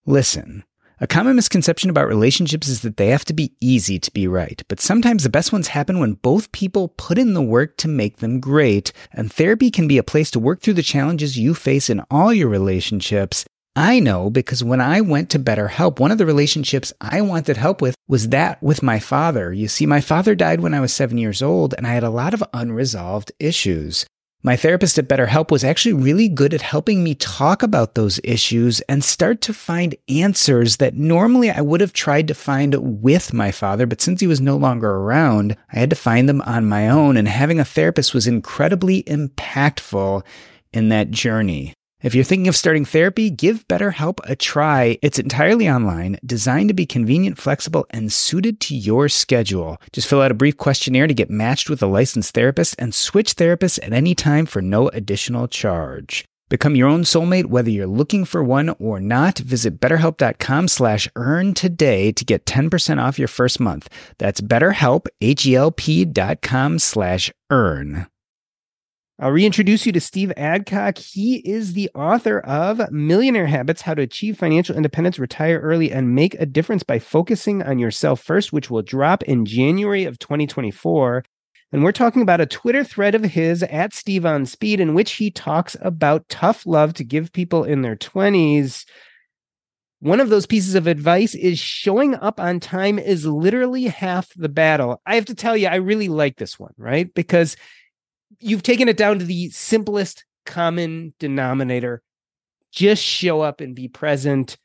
[0.06, 0.62] Listen,
[1.00, 4.62] a common misconception about relationships is that they have to be easy to be right,
[4.68, 8.18] but sometimes the best ones happen when both people put in the work to make
[8.18, 11.90] them great, and therapy can be a place to work through the challenges you face
[11.90, 13.44] in all your relationships
[13.76, 17.83] I know because when I went to BetterHelp, one of the relationships I wanted help
[17.83, 19.52] with was that with my father.
[19.52, 22.11] You see, my father died when I was seven years old, and I had a
[22.11, 24.07] lot of unresolved issues.
[24.46, 28.83] My therapist at BetterHelp was actually really good at helping me talk about those issues
[28.83, 33.50] and start to find answers that normally I would have tried to find with my
[33.50, 36.90] father, but since he was no longer around, I had to find them on my
[36.90, 37.16] own.
[37.16, 40.22] And having a therapist was incredibly impactful
[40.74, 41.72] in that journey.
[42.04, 44.98] If you're thinking of starting therapy, give BetterHelp a try.
[45.00, 49.78] It's entirely online, designed to be convenient, flexible, and suited to your schedule.
[49.90, 53.36] Just fill out a brief questionnaire to get matched with a licensed therapist and switch
[53.36, 56.26] therapists at any time for no additional charge.
[56.50, 59.38] Become your own soulmate whether you're looking for one or not.
[59.38, 63.88] Visit betterhelp.com slash earn today to get 10% off your first month.
[64.18, 68.08] That's betterhelp, H-E-L-P dot com slash earn.
[69.20, 70.98] I'll reintroduce you to Steve Adcock.
[70.98, 76.16] He is the author of Millionaire Habits How to Achieve Financial Independence, Retire Early, and
[76.16, 81.24] Make a Difference by Focusing on Yourself First, which will drop in January of 2024.
[81.70, 85.12] And we're talking about a Twitter thread of his at Steve on Speed, in which
[85.12, 88.85] he talks about tough love to give people in their 20s.
[90.00, 94.48] One of those pieces of advice is showing up on time is literally half the
[94.48, 95.00] battle.
[95.07, 97.14] I have to tell you, I really like this one, right?
[97.14, 97.57] Because
[98.44, 102.02] you've taken it down to the simplest common denominator.
[102.70, 104.59] Just show up and be present.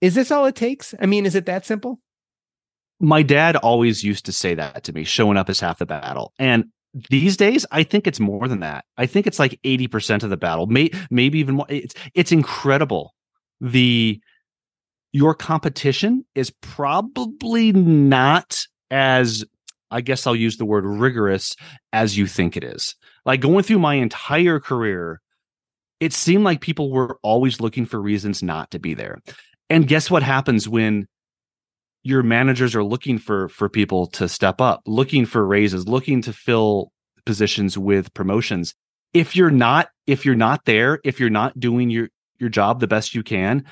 [0.00, 0.94] Is this all it takes?
[1.00, 2.00] I mean, is it that simple?
[3.00, 6.34] My dad always used to say that to me showing up is half the battle.
[6.38, 6.66] And
[7.08, 8.84] these days, I think it's more than that.
[8.98, 11.66] I think it's like 80% of the battle, may, maybe even more.
[11.68, 13.14] It's, it's incredible.
[13.60, 14.20] The,
[15.12, 19.44] your competition is probably not as
[19.92, 21.54] I guess I'll use the word rigorous
[21.92, 22.96] as you think it is.
[23.24, 25.20] Like going through my entire career,
[26.00, 29.18] it seemed like people were always looking for reasons not to be there.
[29.70, 31.06] And guess what happens when
[32.02, 36.32] your managers are looking for for people to step up, looking for raises, looking to
[36.32, 36.90] fill
[37.24, 38.74] positions with promotions.
[39.14, 42.08] If you're not if you're not there, if you're not doing your
[42.38, 43.64] your job the best you can,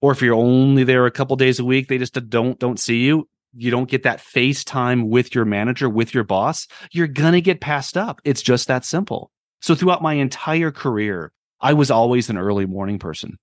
[0.00, 3.04] or if you're only there a couple days a week, they just don't don't see
[3.04, 7.32] you you don't get that face time with your manager, with your boss, you're going
[7.32, 8.20] to get passed up.
[8.24, 9.30] It's just that simple.
[9.60, 13.38] So throughout my entire career, I was always an early morning person.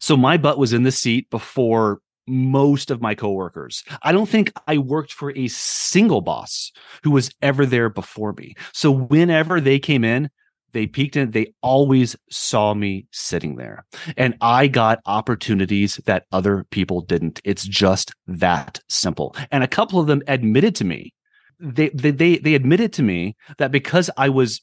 [0.00, 3.82] So my butt was in the seat before most of my coworkers.
[4.02, 8.54] I don't think I worked for a single boss who was ever there before me.
[8.72, 10.30] So whenever they came in,
[10.72, 13.84] they peeked in, they always saw me sitting there.
[14.16, 17.40] And I got opportunities that other people didn't.
[17.44, 19.36] It's just that simple.
[19.50, 21.12] And a couple of them admitted to me,
[21.60, 24.60] they, they, they, they admitted to me that because I was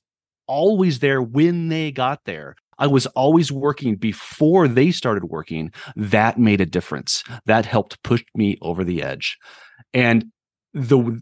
[0.47, 5.71] always there when they got there, I was always working before they started working.
[5.95, 7.23] That made a difference.
[7.45, 9.37] That helped push me over the edge.
[9.93, 10.25] And
[10.73, 11.21] the,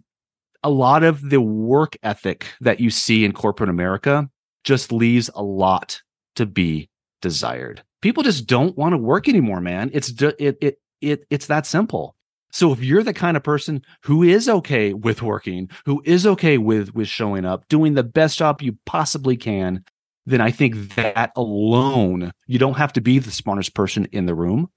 [0.63, 4.30] a lot of the work ethic that you see in corporate America
[4.67, 6.01] just leaves a lot
[6.36, 6.89] to be
[7.21, 7.82] desired.
[8.01, 9.89] People just don't want to work anymore, man.
[9.93, 12.15] It's it it it it's that simple.
[12.51, 16.58] So if you're the kind of person who is okay with working, who is okay
[16.58, 19.86] with with showing up, doing the best job you possibly can,
[20.25, 24.36] then I think that alone, you don't have to be the smartest person in the
[24.36, 24.69] room.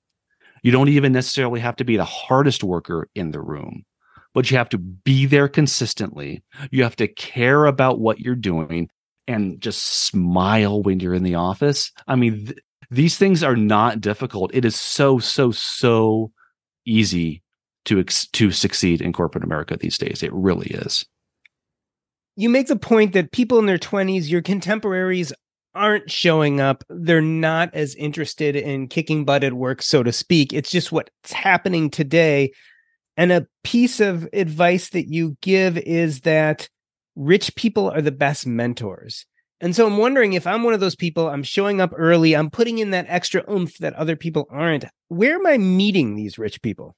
[0.62, 3.84] You don't even necessarily have to be the hardest worker in the room,
[4.34, 6.44] but you have to be there consistently.
[6.70, 8.88] You have to care about what you're doing
[9.26, 11.92] and just smile when you're in the office.
[12.08, 12.58] I mean, th-
[12.90, 14.50] these things are not difficult.
[14.54, 16.32] It is so so so
[16.84, 17.42] easy
[17.84, 20.22] to ex- to succeed in corporate America these days.
[20.22, 21.06] It really is.
[22.36, 25.32] You make the point that people in their 20s, your contemporaries
[25.74, 26.84] aren't showing up.
[26.88, 30.52] They're not as interested in kicking butt at work, so to speak.
[30.52, 32.52] It's just what's happening today.
[33.16, 36.68] And a piece of advice that you give is that
[37.20, 39.26] rich people are the best mentors.
[39.60, 42.48] And so I'm wondering if I'm one of those people, I'm showing up early, I'm
[42.48, 44.86] putting in that extra oomph that other people aren't.
[45.08, 46.96] Where am I meeting these rich people?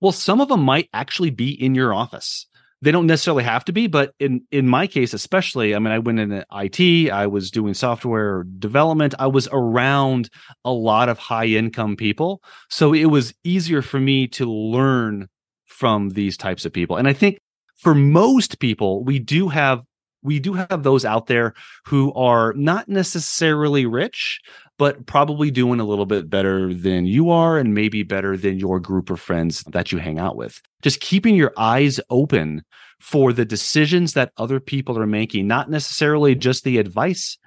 [0.00, 2.46] Well, some of them might actually be in your office.
[2.80, 5.98] They don't necessarily have to be, but in in my case especially, I mean I
[5.98, 10.28] went in IT, I was doing software development, I was around
[10.64, 15.28] a lot of high income people, so it was easier for me to learn
[15.64, 16.96] from these types of people.
[16.96, 17.38] And I think
[17.76, 19.82] for most people, we do have
[20.22, 21.54] we do have those out there
[21.84, 24.40] who are not necessarily rich,
[24.76, 28.80] but probably doing a little bit better than you are and maybe better than your
[28.80, 30.60] group of friends that you hang out with.
[30.82, 32.62] Just keeping your eyes open
[33.00, 37.38] for the decisions that other people are making, not necessarily just the advice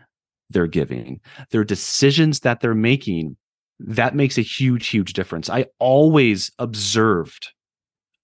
[0.50, 1.20] they're giving,
[1.52, 3.36] their decisions that they're making.
[3.80, 5.50] That makes a huge, huge difference.
[5.50, 7.52] I always observed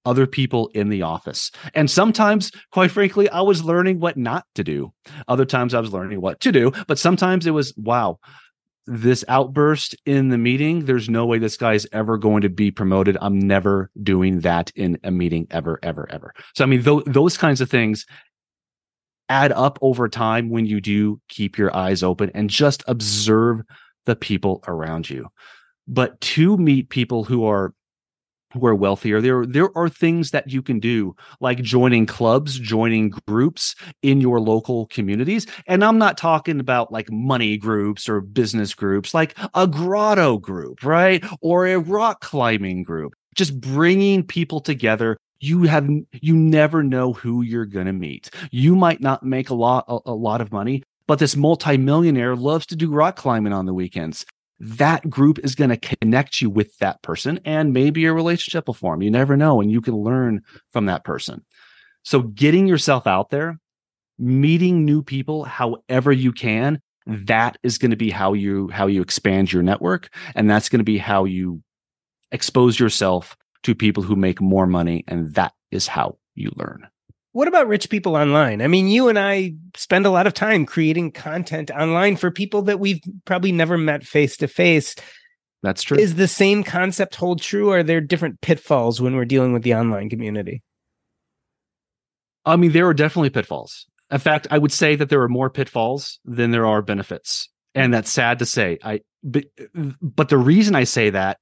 [0.06, 1.52] other people in the office.
[1.74, 4.94] And sometimes, quite frankly, I was learning what not to do.
[5.28, 8.20] Other times I was learning what to do, but sometimes it was, wow,
[8.88, 13.18] this outburst in the meeting, there's no way this guy's ever going to be promoted.
[13.20, 16.34] I'm never doing that in a meeting ever, ever, ever.
[16.56, 18.06] So, I mean, th- those kinds of things
[19.28, 23.62] add up over time when you do keep your eyes open and just observe
[24.06, 25.28] the people around you.
[25.88, 27.74] But to meet people who are
[28.54, 33.12] who are wealthier there there are things that you can do like joining clubs joining
[33.28, 35.46] groups in your local communities.
[35.68, 40.84] And i'm not talking about like money groups or business groups like a grotto group
[40.84, 41.24] right?
[41.42, 43.14] Or a rock climbing group.
[43.36, 45.18] Just bringing people together.
[45.40, 48.30] You have you never know who you're going to meet.
[48.52, 52.66] You might not make a lot a, a lot of money but this multimillionaire loves
[52.66, 54.26] to do rock climbing on the weekends
[54.60, 58.74] that group is going to connect you with that person and maybe a relationship will
[58.74, 59.02] form.
[59.02, 59.60] You never know.
[59.62, 60.42] And you can learn
[60.72, 61.46] from that person.
[62.04, 63.60] So getting yourself out there,
[64.18, 69.02] meeting new people however you can, that is going to be how you how you
[69.02, 71.62] expand your network and that's going to be how you
[72.32, 76.88] expose yourself to people who make more money and that is how you learn.
[77.36, 78.62] What about rich people online?
[78.62, 82.62] I mean, you and I spend a lot of time creating content online for people
[82.62, 84.96] that we've probably never met face to face.
[85.62, 85.98] That's true.
[85.98, 87.72] Is the same concept hold true?
[87.72, 90.64] Or are there different pitfalls when we're dealing with the online community?
[92.46, 93.86] I mean, there are definitely pitfalls.
[94.12, 97.50] In fact, I would say that there are more pitfalls than there are benefits.
[97.74, 98.80] And that's sad to say.
[98.82, 99.44] I but,
[100.02, 101.40] but the reason I say that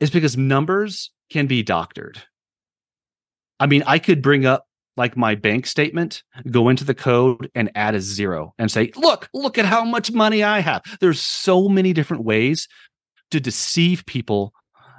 [0.00, 2.22] is because numbers can be doctored.
[3.58, 4.66] I mean, I could bring up
[4.96, 9.28] like my bank statement, go into the code and add a zero and say, look,
[9.32, 10.82] look at how much money I have.
[11.00, 12.68] There's so many different ways
[13.30, 14.52] to deceive people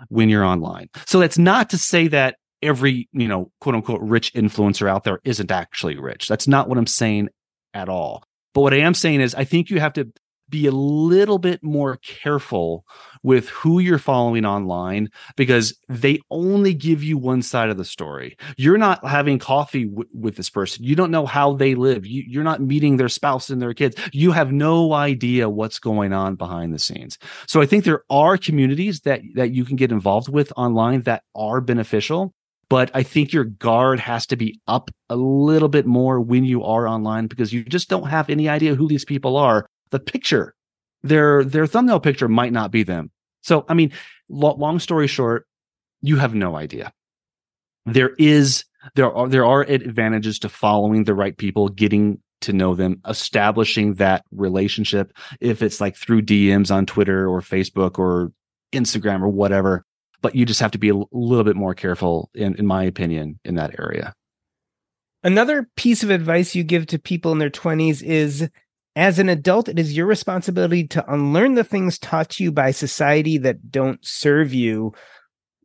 [0.10, 0.90] when you're online.
[1.06, 5.20] So that's not to say that every, you know, quote unquote rich influencer out there
[5.24, 6.28] isn't actually rich.
[6.28, 7.30] That's not what I'm saying
[7.74, 8.24] at all.
[8.54, 10.12] But what I am saying is I think you have to
[10.52, 12.86] be a little bit more careful
[13.24, 18.38] with who you're following online because they only give you one side of the story.
[18.58, 20.84] You're not having coffee w- with this person.
[20.84, 22.06] You don't know how they live.
[22.06, 23.96] You, you're not meeting their spouse and their kids.
[24.12, 27.18] You have no idea what's going on behind the scenes.
[27.48, 31.24] So I think there are communities that that you can get involved with online that
[31.36, 32.34] are beneficial
[32.72, 36.64] but I think your guard has to be up a little bit more when you
[36.64, 40.56] are online because you just don't have any idea who these people are the picture,
[41.04, 43.12] their their thumbnail picture might not be them.
[43.42, 43.92] So, I mean,
[44.30, 45.48] lo- long story short,
[46.02, 46.94] you have no idea.
[47.86, 48.66] There is
[48.96, 53.96] there are there are advantages to following the right people, getting to know them, establishing
[53.96, 55.14] that relationship.
[55.40, 58.32] If it's like through DMs on Twitter or Facebook or
[58.74, 59.86] Instagram or whatever,
[60.22, 63.40] but you just have to be a little bit more careful, in, in my opinion,
[63.44, 64.14] in that area.
[65.24, 68.50] Another piece of advice you give to people in their 20s is
[68.96, 72.72] as an adult, it is your responsibility to unlearn the things taught to you by
[72.72, 74.94] society that don't serve you.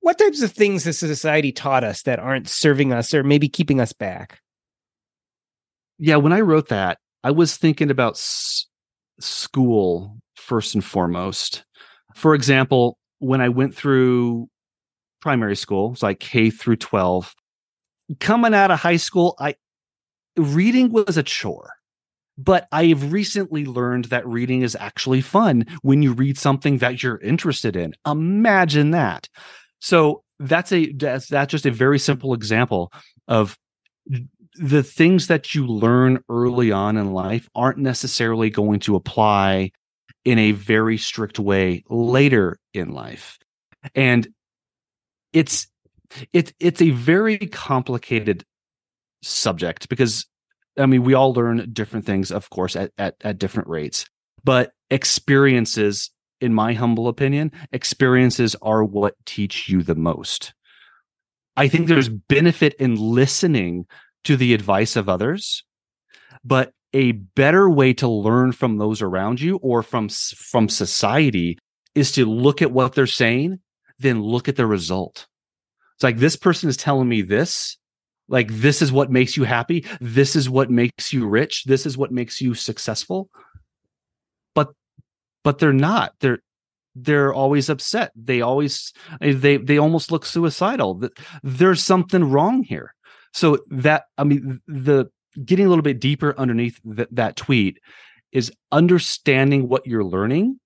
[0.01, 3.81] What types of things has society taught us that aren't serving us or maybe keeping
[3.81, 4.41] us back?
[5.99, 8.67] Yeah, when I wrote that, I was thinking about s-
[9.19, 11.65] school first and foremost.
[12.15, 14.49] For example, when I went through
[15.21, 17.35] primary school, it's like K through 12,
[18.21, 19.57] coming out of high school, I
[20.37, 21.76] reading was a chore
[22.39, 27.19] but I've recently learned that reading is actually fun when you read something that you're
[27.19, 27.95] interested in.
[28.07, 29.29] Imagine that.
[29.81, 32.93] So that's a that's that's just a very simple example
[33.27, 33.57] of
[34.55, 39.71] the things that you learn early on in life aren't necessarily going to apply
[40.25, 43.39] in a very strict way later in life.
[43.95, 44.29] And
[45.33, 45.69] it's
[46.33, 48.45] it's it's a very complicated
[49.23, 50.27] subject because
[50.79, 54.07] I mean, we all learn different things, of course, at, at, at different rates,
[54.45, 56.11] but experiences,
[56.41, 60.53] in my humble opinion, experiences are what teach you the most.
[61.57, 63.87] I think there's benefit in listening
[64.25, 65.65] to the advice of others,
[66.45, 71.59] but a better way to learn from those around you or from from society
[71.95, 73.59] is to look at what they're saying,
[73.99, 75.27] then look at the result.
[75.95, 77.79] It's like this person is telling me this,
[78.29, 79.85] like this is what makes you happy.
[80.01, 81.65] This is what makes you rich.
[81.65, 83.31] This is what makes you successful.
[84.55, 84.71] But
[85.45, 86.15] but they're not.
[86.21, 86.41] They're
[86.95, 88.13] they're always upset.
[88.17, 91.09] They always eh, they they almost look suicidal.
[91.43, 92.95] There's something wrong here.
[93.33, 95.07] So that i mean the
[95.45, 97.79] getting a little bit deeper underneath th- that tweet
[98.33, 100.59] is understanding what you're learning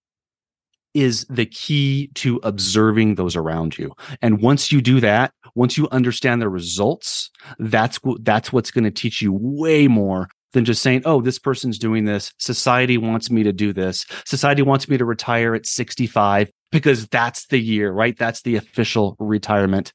[0.94, 3.92] is the key to observing those around you.
[4.22, 8.90] And once you do that, once you understand the results, that's that's what's going to
[8.90, 12.32] teach you way more than just saying, "Oh, this person's doing this.
[12.38, 14.04] Society wants me to do this.
[14.24, 18.16] Society wants me to retire at 65 because that's the year, right?
[18.16, 19.92] That's the official retirement."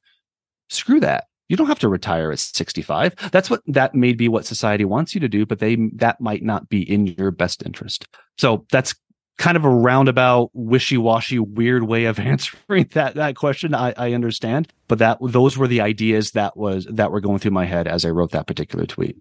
[0.69, 1.25] Screw that.
[1.47, 3.15] You don't have to retire at 65.
[3.31, 6.43] That's what that may be what society wants you to do, but they that might
[6.43, 8.07] not be in your best interest.
[8.37, 8.95] So that's
[9.38, 13.73] kind of a roundabout, wishy-washy, weird way of answering that that question.
[13.73, 17.51] I, I understand, but that those were the ideas that was that were going through
[17.51, 19.17] my head as I wrote that particular tweet.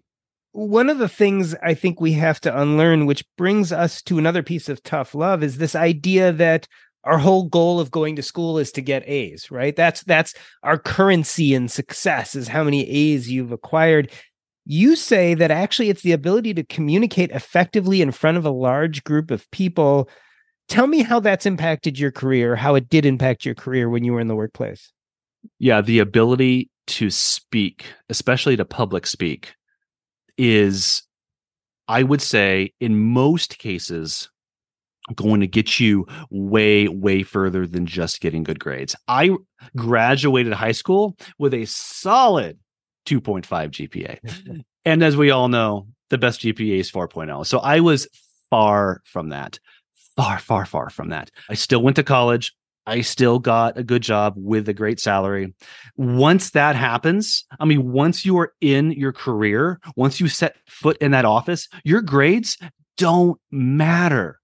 [0.52, 4.42] One of the things I think we have to unlearn, which brings us to another
[4.42, 6.68] piece of tough love, is this idea that
[7.04, 9.76] our whole goal of going to school is to get A's, right?
[9.76, 14.10] That's that's our currency in success is how many A's you've acquired.
[14.66, 19.04] You say that actually it's the ability to communicate effectively in front of a large
[19.04, 20.08] group of people.
[20.68, 24.12] Tell me how that's impacted your career, how it did impact your career when you
[24.12, 24.92] were in the workplace.
[25.58, 29.54] Yeah, the ability to speak, especially to public speak,
[30.38, 31.02] is,
[31.86, 34.30] I would say, in most cases,
[35.14, 38.96] going to get you way, way further than just getting good grades.
[39.06, 39.36] I
[39.76, 42.58] graduated high school with a solid
[43.06, 44.64] 2.5 GPA.
[44.84, 47.46] and as we all know, the best GPA is 4.0.
[47.46, 48.08] So I was
[48.50, 49.58] far from that.
[50.16, 51.30] Far, far, far from that.
[51.48, 52.52] I still went to college.
[52.86, 55.54] I still got a good job with a great salary.
[55.96, 60.98] Once that happens, I mean, once you are in your career, once you set foot
[60.98, 62.58] in that office, your grades
[62.96, 64.38] don't matter.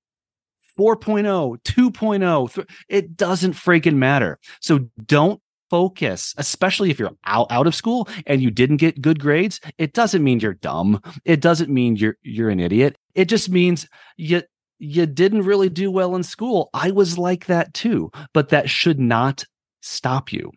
[0.79, 4.39] 4.0, 2.0, it doesn't freaking matter.
[4.61, 5.41] So don't
[5.71, 9.95] focus, especially if you're out, out of school and you didn't get good grades, it
[9.95, 11.01] doesn't mean you're dumb.
[11.25, 12.99] It doesn't mean you're you're an idiot.
[13.14, 14.43] It just means you
[14.79, 16.71] you didn't really do well in school.
[16.75, 19.45] I was like that too, but that should not
[19.83, 20.51] stop you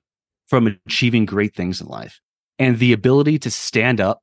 [0.47, 2.20] from achieving great things in life.
[2.59, 4.22] And the ability to stand up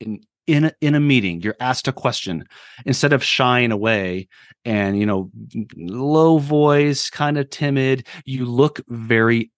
[0.00, 2.44] in in a, in a meeting, you're asked a question
[2.84, 4.28] instead of shying away
[4.64, 5.30] and you know
[5.76, 9.52] low voice, kind of timid, you look very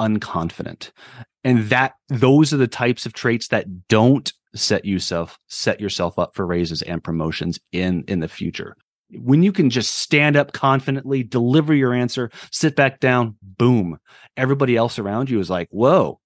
[0.00, 0.90] unconfident.
[1.44, 6.34] And that those are the types of traits that don't set yourself set yourself up
[6.34, 8.76] for raises and promotions in in the future.
[9.10, 13.98] When you can just stand up confidently deliver your answer sit back down boom
[14.36, 16.20] everybody else around you is like whoa.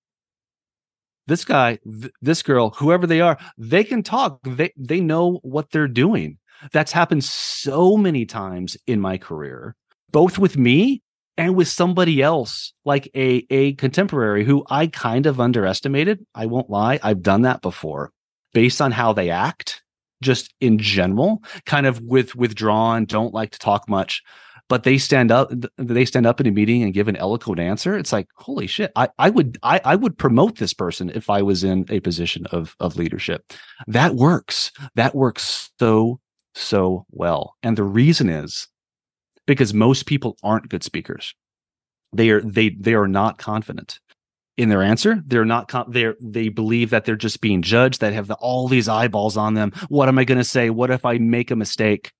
[1.27, 4.39] This guy th- this girl whoever they are they can talk.
[4.45, 6.39] They they know what they're doing.
[6.73, 9.75] That's happened so many times in my career
[10.13, 11.03] both with me
[11.41, 16.25] and with somebody else like a a contemporary who I kind of underestimated.
[16.35, 18.13] I won't lie, I've done that before
[18.53, 19.83] based on how they act
[20.23, 24.23] just in general, kind of with withdrawn, don't like to talk much,
[24.69, 27.97] but they stand up they stand up in a meeting and give an eloquent answer.
[27.97, 31.41] It's like, holy shit, I, I would I, I would promote this person if I
[31.41, 33.51] was in a position of of leadership.
[33.87, 34.73] That works.
[34.95, 36.21] That works so
[36.55, 37.55] so well.
[37.63, 38.69] And the reason is
[39.51, 41.35] because most people aren't good speakers.
[42.13, 43.99] They are they they are not confident
[44.57, 45.23] in their answer.
[45.27, 48.01] They're not they they believe that they're just being judged.
[48.01, 49.73] That have the, all these eyeballs on them.
[49.89, 50.71] What am I going to say?
[50.71, 52.13] What if I make a mistake?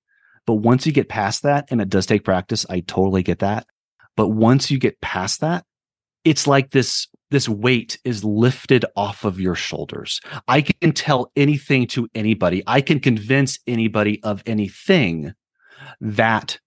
[0.45, 3.67] But once you get past that, and it does take practice, I totally get that.
[4.17, 5.65] But once you get past that,
[6.25, 10.19] it's like this this weight is lifted off of your shoulders.
[10.49, 12.61] I can tell anything to anybody.
[12.67, 15.33] I can convince anybody of anything.
[16.01, 16.59] That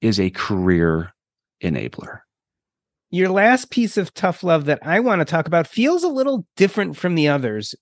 [0.00, 1.12] is a career
[1.62, 2.20] enabler.
[3.10, 6.46] Your last piece of tough love that I want to talk about feels a little
[6.56, 7.74] different from the others.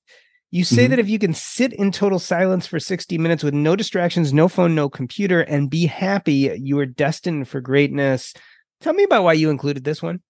[0.53, 0.91] You say mm-hmm.
[0.91, 4.47] that if you can sit in total silence for 60 minutes with no distractions, no
[4.47, 8.33] phone, no computer, and be happy, you are destined for greatness.
[8.81, 10.21] Tell me about why you included this one.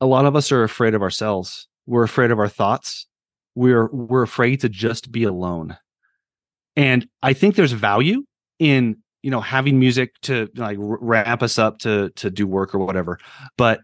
[0.00, 1.68] A lot of us are afraid of ourselves.
[1.86, 3.06] We're afraid of our thoughts.
[3.54, 5.76] We're we're afraid to just be alone.
[6.76, 8.24] And I think there's value
[8.58, 12.78] in you know having music to like ramp us up to to do work or
[12.78, 13.18] whatever.
[13.56, 13.80] But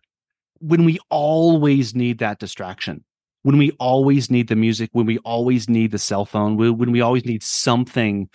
[0.60, 3.04] when we always need that distraction
[3.42, 7.00] when we always need the music when we always need the cell phone when we
[7.00, 8.28] always need something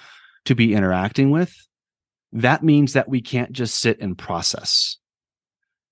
[0.46, 1.54] to be interacting with
[2.34, 4.98] that means that we can't just sit and process.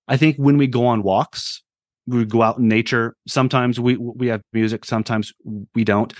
[0.08, 1.62] I think when we go on walks
[2.08, 5.32] we go out in nature sometimes we we have music sometimes
[5.74, 6.12] we don't.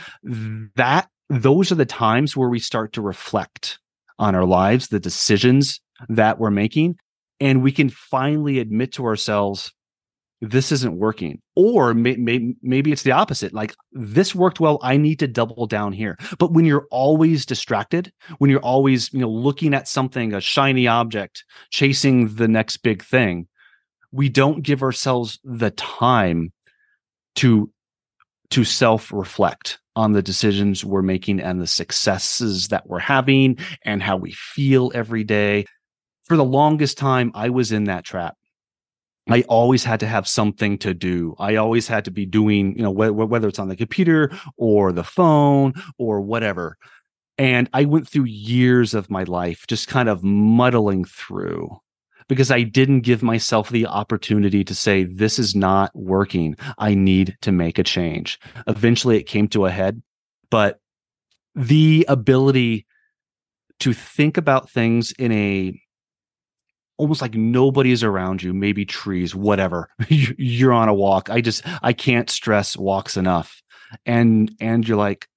[0.76, 3.80] That those are the times where we start to reflect
[4.22, 6.96] on our lives the decisions that we're making
[7.40, 9.72] and we can finally admit to ourselves
[10.40, 14.96] this isn't working or may, may, maybe it's the opposite like this worked well i
[14.96, 16.16] need to double down here.
[16.38, 20.86] But when you're always distracted when you're always you know looking at something a shiny
[20.86, 23.48] object chasing the next big thing
[24.12, 26.52] we don't give ourselves the time
[27.36, 27.72] to
[28.50, 34.02] to self reflect on the decisions we're making and the successes that we're having and
[34.02, 35.64] how we feel every day
[36.24, 38.36] for the longest time i was in that trap
[39.28, 41.36] I always had to have something to do.
[41.38, 44.92] I always had to be doing, you know, wh- whether it's on the computer or
[44.92, 46.76] the phone or whatever.
[47.38, 51.78] And I went through years of my life just kind of muddling through
[52.32, 56.56] because I didn't give myself the opportunity to say, this is not working.
[56.78, 58.40] I need to make a change.
[58.66, 60.02] Eventually it came to a head,
[60.50, 60.80] but
[61.54, 62.86] the ability
[63.80, 65.78] to think about things in a
[66.96, 69.90] almost like nobody's around you, maybe trees, whatever.
[70.08, 71.28] you're on a walk.
[71.28, 73.60] I just I can't stress walks enough.
[74.06, 75.28] And and you're like,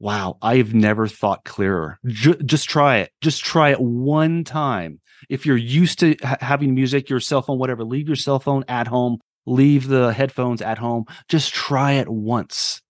[0.00, 2.00] wow, I've never thought clearer.
[2.06, 3.12] J- just try it.
[3.20, 5.00] Just try it one time.
[5.28, 8.64] If you're used to ha- having music, your cell phone, whatever, leave your cell phone
[8.68, 11.04] at home, leave the headphones at home.
[11.28, 12.80] Just try it once.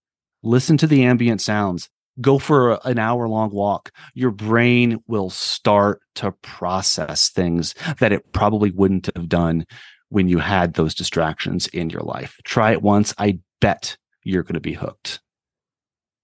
[0.43, 1.89] Listen to the ambient sounds
[2.21, 8.33] go for an hour long walk, your brain will start to process things that it
[8.33, 9.65] probably wouldn't have done
[10.09, 12.37] when you had those distractions in your life.
[12.45, 13.15] Try it once.
[13.19, 15.21] I bet you're going to be hooked.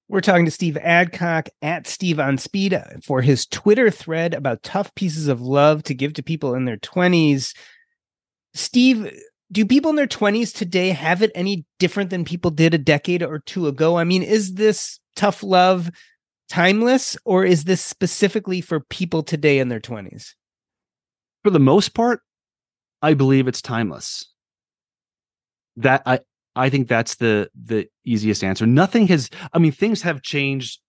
[0.08, 4.94] We're talking to Steve Adcock at Steve on Speed for his Twitter thread about tough
[4.94, 7.56] pieces of love to give to people in their 20s.
[8.52, 9.10] Steve,
[9.50, 13.22] do people in their 20s today have it any different than people did a decade
[13.22, 13.96] or two ago?
[13.96, 15.90] I mean, is this tough love
[16.50, 20.34] timeless or is this specifically for people today in their 20s?
[21.42, 22.20] For the most part,
[23.00, 24.26] I believe it's timeless.
[25.76, 26.20] That I
[26.56, 28.66] I think that's the the easiest answer.
[28.66, 30.80] Nothing has I mean things have changed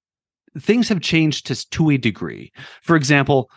[0.60, 2.52] things have changed to to a degree.
[2.82, 3.50] For example,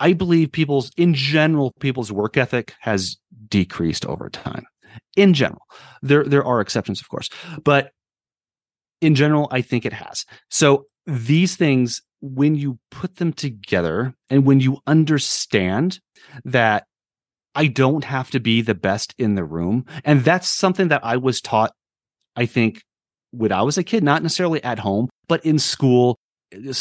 [0.00, 3.16] I believe people's in general people's work ethic has
[3.48, 4.64] decreased over time.
[5.16, 5.62] In general.
[6.02, 7.28] There there are exceptions of course,
[7.64, 7.90] but
[9.00, 10.24] in general, I think it has.
[10.50, 16.00] So these things, when you put them together and when you understand
[16.44, 16.86] that
[17.56, 21.16] I don't have to be the best in the room, and that's something that I
[21.16, 21.72] was taught,
[22.36, 22.82] I think,
[23.30, 26.18] when I was a kid, not necessarily at home, but in school,
[26.54, 26.72] uh,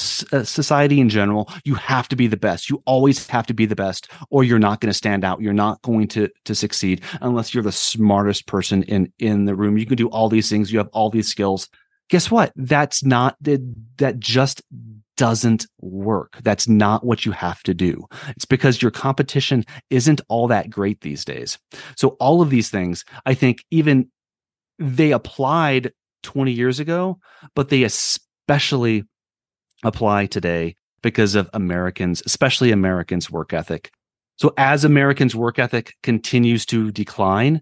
[0.44, 2.70] society in general you have to be the best.
[2.70, 5.42] You always have to be the best or you're not going to stand out.
[5.42, 9.78] You're not going to to succeed unless you're the smartest person in in the room.
[9.80, 10.72] You can do all these things.
[10.72, 11.68] You have all these skills.
[12.10, 12.54] Guess what?
[12.56, 14.62] That's not that just
[15.18, 16.40] doesn't work.
[16.44, 18.06] That's not what you have to do.
[18.30, 21.58] It's because your competition isn't all that great these days.
[21.96, 24.10] So all of these things, I think even
[24.80, 25.94] they applied
[26.24, 27.20] 20 years ago,
[27.56, 29.04] but they especially
[29.84, 33.92] apply today because of Americans, especially Americans' work ethic.
[34.38, 37.62] So as Americans' work ethic continues to decline,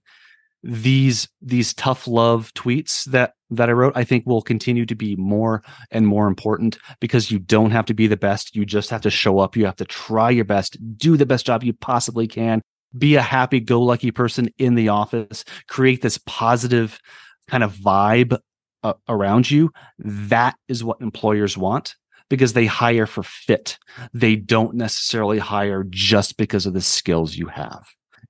[0.64, 5.16] these these tough love tweets that that I wrote, I think will continue to be
[5.16, 5.61] more
[5.91, 8.55] and more important because you don't have to be the best.
[8.55, 9.55] You just have to show up.
[9.55, 12.61] You have to try your best, do the best job you possibly can,
[12.97, 16.99] be a happy go lucky person in the office, create this positive
[17.47, 18.38] kind of vibe
[18.84, 19.72] uh, around you.
[19.99, 21.95] That is what employers want
[22.30, 23.78] because they hire for fit.
[24.14, 27.86] They don't necessarily hire just because of the skills you have.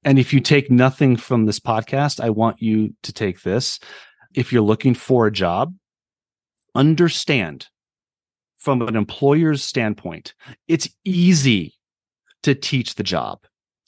[0.06, 3.80] And if you take nothing from this podcast, I want you to take this.
[4.34, 5.76] If you're looking for a job,
[6.76, 7.68] understand
[8.58, 10.34] from an employer's standpoint,
[10.68, 11.76] it's easy
[12.43, 13.39] to teach the job.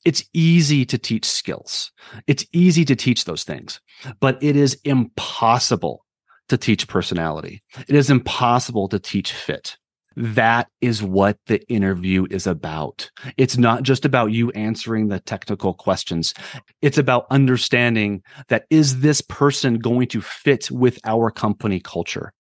[0.06, 1.92] It's easy to teach skills.
[2.28, 3.82] It's easy to teach those things,
[4.20, 6.06] but it is impossible
[6.50, 7.64] to teach personality.
[7.88, 9.78] It is impossible to teach fit.
[10.16, 13.12] That is what the interview is about.
[13.38, 16.34] It's not just about you answering the technical questions.
[16.82, 22.32] It's about understanding that is this person going to fit with our company culture?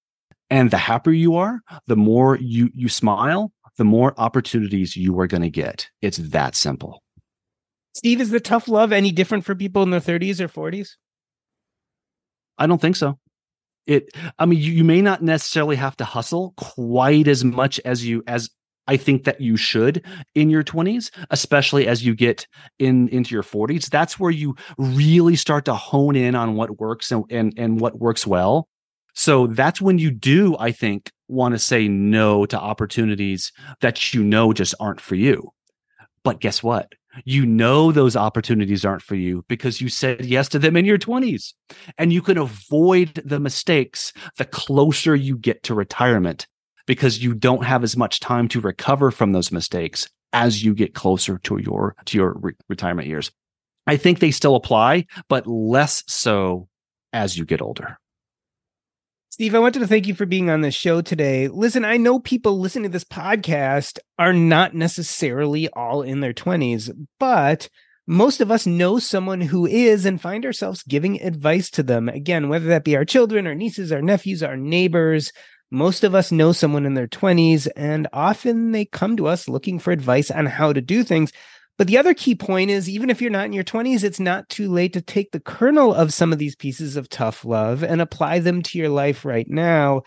[0.50, 5.28] And the happier you are, the more you you smile, the more opportunities you are
[5.28, 5.90] going to get.
[6.02, 7.02] It's that simple.
[7.94, 10.90] Steve, is the tough love any different for people in their 30s or 40s?
[12.58, 13.18] I don't think so
[13.88, 14.10] it
[14.40, 18.24] i mean you, you may not necessarily have to hustle quite as much as you
[18.28, 18.50] as
[18.88, 20.06] I think that you should
[20.36, 23.90] in your 20s, especially as you get in into your 40s.
[23.90, 28.00] That's where you really start to hone in on what works and and, and what
[28.00, 28.68] works well.
[29.14, 34.24] So that's when you do, I think, want to say no to opportunities that you
[34.24, 35.52] know just aren't for you.
[36.24, 36.92] But guess what?
[37.24, 40.97] You know those opportunities aren't for you because you said yes to them in your
[40.97, 41.53] 20s.
[41.97, 46.47] And you can avoid the mistakes the closer you get to retirement
[46.86, 50.93] because you don't have as much time to recover from those mistakes as you get
[50.93, 53.32] closer to your to your re- retirement years.
[53.88, 56.68] I think they still apply, but less so
[57.13, 57.99] as you get older.
[59.36, 61.50] Steve, I wanted to thank you for being on the show today.
[61.50, 66.90] Listen, I know people listening to this podcast are not necessarily all in their 20s,
[67.20, 67.68] but
[68.08, 72.08] most of us know someone who is and find ourselves giving advice to them.
[72.08, 75.34] Again, whether that be our children, our nieces, our nephews, our neighbors,
[75.70, 79.80] most of us know someone in their 20s, and often they come to us looking
[79.80, 81.34] for advice on how to do things.
[81.78, 84.48] But the other key point is even if you're not in your 20s, it's not
[84.48, 88.02] too late to take the kernel of some of these pieces of tough love and
[88.02, 90.04] apply them to your life right now.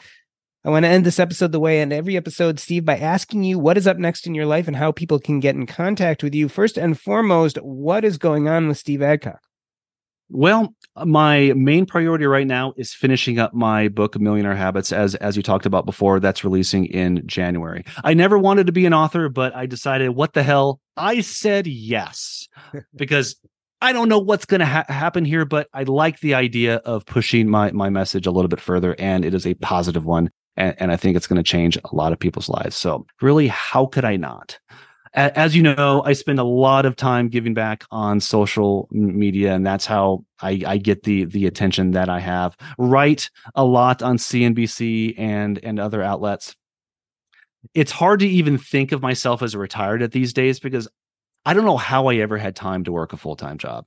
[0.65, 3.45] I want to end this episode the way I end every episode, Steve, by asking
[3.45, 6.23] you what is up next in your life and how people can get in contact
[6.23, 6.49] with you.
[6.49, 9.41] First and foremost, what is going on with Steve Adcock?
[10.31, 15.39] Well, my main priority right now is finishing up my book Millionaire Habits as as
[15.39, 17.85] you talked about before that's releasing in January.
[18.05, 20.81] I never wanted to be an author, but I decided what the hell?
[20.99, 22.49] I said yes
[22.95, 23.37] because
[23.81, 27.07] I don't know what's going to ha- happen here, but I like the idea of
[27.07, 30.75] pushing my my message a little bit further and it is a positive one and,
[30.79, 32.77] and I think it's going to change a lot of people's lives.
[32.77, 34.59] So, really how could I not?
[35.15, 39.67] as you know, I spend a lot of time giving back on social media, and
[39.67, 42.57] that's how I, I, get the the attention that I have.
[42.79, 46.55] Write a lot on CNBC and and other outlets.
[47.75, 50.89] It's hard to even think of myself as a retired at these days because
[51.45, 53.87] I don't know how I ever had time to work a full time job.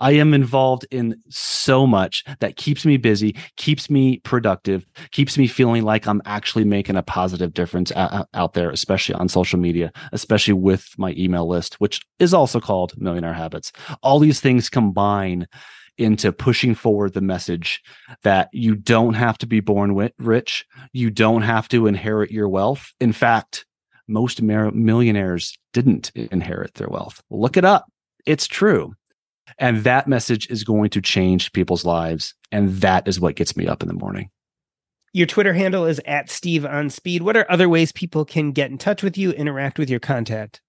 [0.00, 5.46] I am involved in so much that keeps me busy, keeps me productive, keeps me
[5.46, 10.54] feeling like I'm actually making a positive difference out there, especially on social media, especially
[10.54, 13.72] with my email list, which is also called Millionaire Habits.
[14.02, 15.46] All these things combine
[16.00, 17.82] into pushing forward the message
[18.22, 22.92] that you don't have to be born rich, you don't have to inherit your wealth.
[23.00, 23.66] In fact,
[24.08, 27.22] most millionaires didn't inherit their wealth.
[27.30, 27.86] Look it up.
[28.26, 28.94] It's true.
[29.58, 32.34] And that message is going to change people's lives.
[32.50, 34.30] And that is what gets me up in the morning.
[35.12, 37.22] Your Twitter handle is at Steve on Speed.
[37.22, 40.60] What are other ways people can get in touch with you, interact with your content?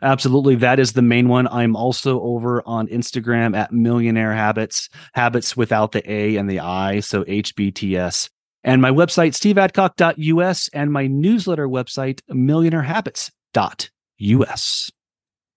[0.00, 0.54] Absolutely.
[0.56, 1.46] That is the main one.
[1.48, 7.00] I'm also over on Instagram at Millionaire Habits, habits without the A and the I.
[7.00, 8.30] So HBTS.
[8.64, 14.90] And my website, steveadcock.us, and my newsletter website, millionairehabits.us.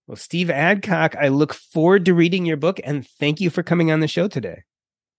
[0.08, 3.92] Well, Steve Adcock, I look forward to reading your book and thank you for coming
[3.92, 4.64] on the show today.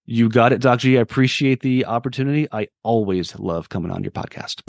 [0.04, 0.98] You got it, Doc G.
[0.98, 2.46] I appreciate the opportunity.
[2.52, 4.62] I always love coming on your podcast.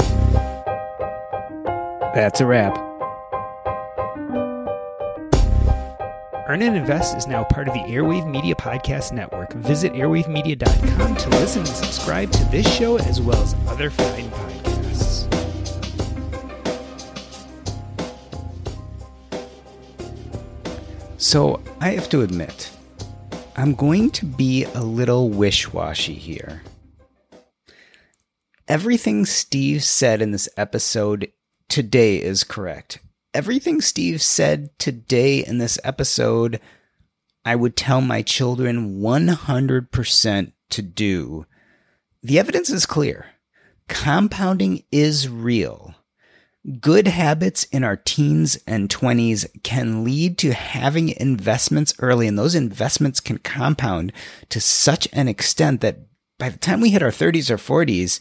[2.16, 2.87] That's a wrap.
[6.48, 9.52] Earn and Invest is now part of the Airwave Media Podcast Network.
[9.52, 15.28] Visit airwavemedia.com to listen and subscribe to this show as well as other fine podcasts.
[21.18, 22.72] So I have to admit,
[23.58, 26.62] I'm going to be a little wish washy here.
[28.70, 31.30] Everything Steve said in this episode
[31.68, 33.00] today is correct.
[33.38, 36.60] Everything Steve said today in this episode,
[37.46, 41.46] I would tell my children 100% to do.
[42.24, 43.28] The evidence is clear.
[43.88, 45.94] Compounding is real.
[46.82, 52.56] Good habits in our teens and 20s can lead to having investments early, and those
[52.56, 54.14] investments can compound
[54.50, 56.00] to such an extent that
[56.40, 58.20] by the time we hit our 30s or 40s,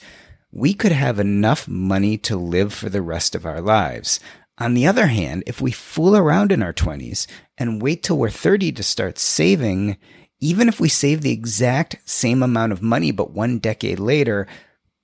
[0.52, 4.20] we could have enough money to live for the rest of our lives.
[4.59, 7.26] On the other hand, if we fool around in our 20s
[7.59, 9.98] and wait till we're 30 to start saving,
[10.40, 14.46] even if we save the exact same amount of money, but one decade later,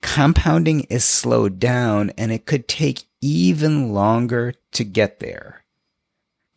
[0.01, 5.63] compounding is slowed down and it could take even longer to get there.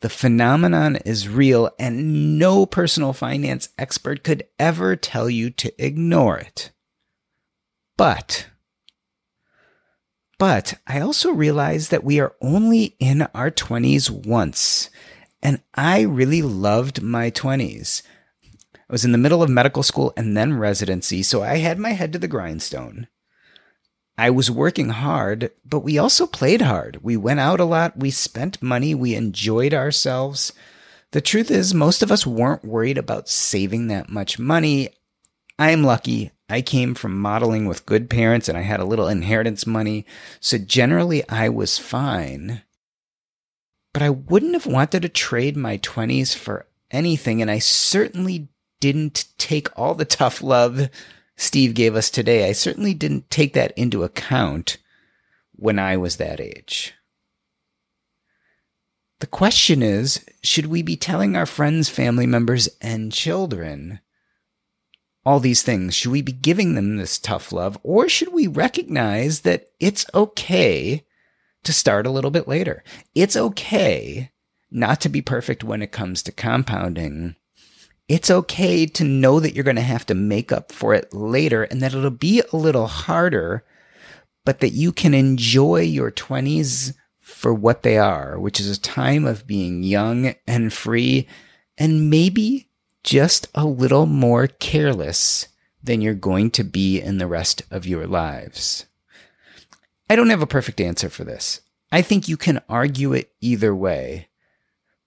[0.01, 6.39] The phenomenon is real and no personal finance expert could ever tell you to ignore
[6.39, 6.71] it.
[7.97, 8.47] But,
[10.39, 14.91] but I also realize that we are only in our 20s once.
[15.43, 18.03] And I really loved my 20s.
[18.75, 21.91] I was in the middle of medical school and then residency, so I had my
[21.91, 23.09] head to the grindstone.
[24.19, 27.01] I was working hard, but we also played hard.
[27.03, 27.99] We went out a lot.
[27.99, 28.95] We spent money.
[28.95, 30.53] We enjoyed ourselves.
[31.13, 34.91] The truth is, most of us weren't worried about saving that much money.
[35.59, 36.31] I'm lucky.
[36.49, 40.07] I came from modeling with good parents and I had a little inheritance money.
[40.41, 42.63] So generally, I was fine.
[43.93, 47.43] But I wouldn't have wanted to trade my 20s for anything.
[47.43, 48.49] And I certainly
[48.81, 50.89] didn't take all the tough love
[51.37, 52.49] Steve gave us today.
[52.49, 54.79] I certainly didn't take that into account
[55.53, 56.95] when I was that age.
[59.21, 64.01] The question is should we be telling our friends, family members, and children
[65.27, 65.95] all these things?
[65.95, 71.05] Should we be giving them this tough love, or should we recognize that it's okay
[71.65, 72.83] to start a little bit later?
[73.15, 74.31] It's okay
[74.71, 77.37] not to be perfect when it comes to compounding
[78.09, 81.65] it's okay to know that you're going to have to make up for it later
[81.65, 83.65] and that it'll be a little harder,
[84.45, 89.25] but that you can enjoy your 20s for what they are, which is a time
[89.25, 91.27] of being young and free
[91.77, 92.66] and maybe
[93.07, 95.47] just a little more careless
[95.83, 98.85] than you're going to be in the rest of your lives.
[100.11, 101.61] I don't have a perfect answer for this.
[101.93, 104.29] I think you can argue it either way.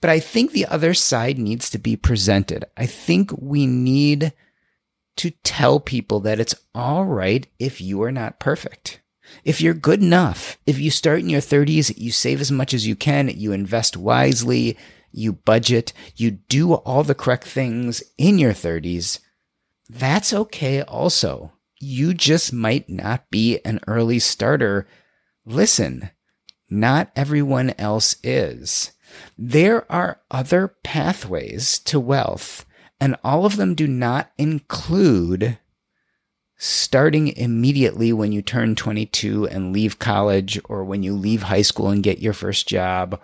[0.01, 2.63] But I think the other side needs to be presented.
[2.77, 4.31] I think we need
[5.17, 9.01] to tell people that it's all right if you are not perfect.
[9.43, 12.87] If you're good enough, if you start in your 30s, you save as much as
[12.87, 14.77] you can, you invest wisely,
[15.11, 19.19] you budget, you do all the correct things in your 30s,
[19.89, 21.51] that's okay also.
[21.79, 24.87] You just might not be an early starter.
[25.45, 26.11] Listen,
[26.69, 28.91] not everyone else is.
[29.37, 32.65] There are other pathways to wealth,
[32.99, 35.57] and all of them do not include
[36.61, 41.89] starting immediately when you turn 22 and leave college, or when you leave high school
[41.89, 43.19] and get your first job,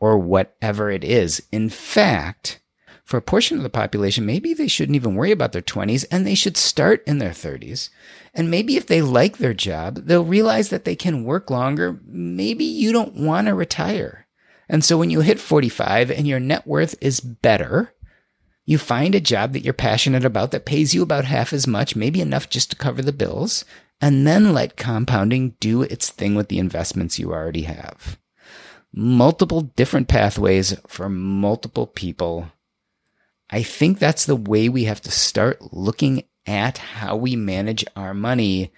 [0.00, 1.42] or whatever it is.
[1.52, 2.60] In fact,
[3.04, 6.26] for a portion of the population, maybe they shouldn't even worry about their 20s and
[6.26, 7.88] they should start in their 30s.
[8.34, 12.00] And maybe if they like their job, they'll realize that they can work longer.
[12.04, 14.26] Maybe you don't want to retire.
[14.68, 17.94] And so when you hit 45 and your net worth is better,
[18.64, 21.94] you find a job that you're passionate about that pays you about half as much,
[21.94, 23.64] maybe enough just to cover the bills,
[24.00, 28.18] and then let compounding do its thing with the investments you already have.
[28.98, 32.50] Multiple different pathways for multiple people.
[33.50, 38.14] I think that's the way we have to start looking at how we manage our
[38.14, 38.72] money.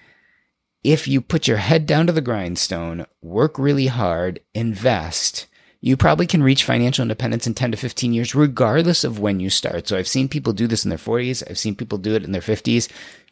[0.83, 5.47] If you put your head down to the grindstone, work really hard, invest,
[5.81, 9.51] you probably can reach financial independence in 10 to 15 years, regardless of when you
[9.51, 9.87] start.
[9.87, 11.49] So I've seen people do this in their 40s.
[11.49, 12.91] I've seen people do it in their 50s.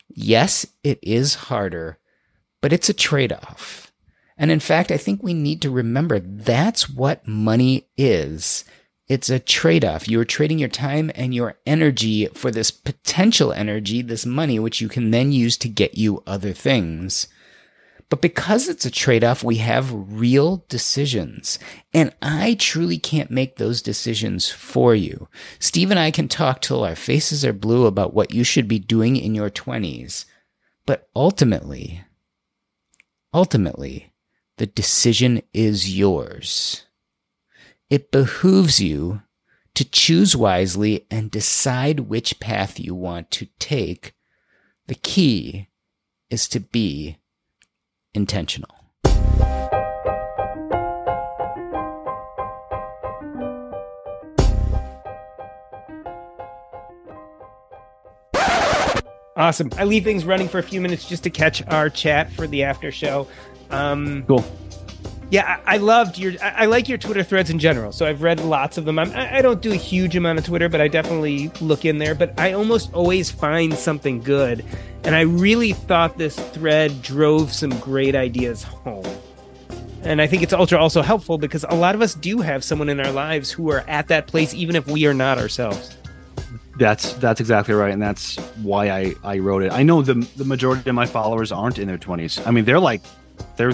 [0.09, 1.99] Yes, it is harder,
[2.61, 3.86] but it's a trade off.
[4.37, 8.65] And in fact, I think we need to remember that's what money is.
[9.09, 10.09] It's a trade off.
[10.09, 14.89] You're trading your time and your energy for this potential energy, this money, which you
[14.89, 17.29] can then use to get you other things.
[18.09, 21.59] But because it's a trade off, we have real decisions.
[21.93, 25.29] And I truly can't make those decisions for you.
[25.59, 28.79] Steve and I can talk till our faces are blue about what you should be
[28.79, 30.25] doing in your 20s.
[30.85, 32.05] But ultimately,
[33.35, 34.13] ultimately,
[34.59, 36.87] the decision is yours.
[37.91, 39.23] It behooves you
[39.75, 44.15] to choose wisely and decide which path you want to take.
[44.87, 45.69] The key
[46.31, 47.19] is to be
[48.15, 48.75] intentional.
[59.37, 59.71] Awesome.
[59.77, 62.63] I leave things running for a few minutes just to catch our chat for the
[62.63, 63.29] after show.
[63.71, 64.45] Um, cool.
[65.31, 66.35] Yeah, I, I loved your.
[66.41, 67.91] I, I, like your Twitter threads in general.
[67.91, 68.99] So I've read lots of them.
[68.99, 71.99] I'm, I, I don't do a huge amount of Twitter, but I definitely look in
[71.99, 72.15] there.
[72.15, 74.65] But I almost always find something good.
[75.03, 79.05] And I really thought this thread drove some great ideas home.
[80.03, 82.89] And I think it's ultra also helpful because a lot of us do have someone
[82.89, 85.97] in our lives who are at that place, even if we are not ourselves.
[86.79, 89.73] That's that's exactly right, and that's why I I wrote it.
[89.73, 92.39] I know the the majority of my followers aren't in their twenties.
[92.47, 93.01] I mean, they're like
[93.57, 93.73] they're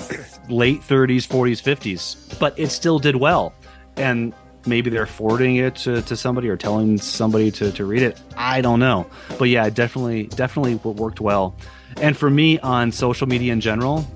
[0.49, 3.53] late thirties, forties, fifties, but it still did well.
[3.97, 4.33] And
[4.67, 8.21] maybe they're forwarding it to, to somebody or telling somebody to, to read it.
[8.37, 9.07] I don't know.
[9.39, 11.57] But yeah, definitely, definitely what worked well.
[12.01, 14.07] And for me on social media in general,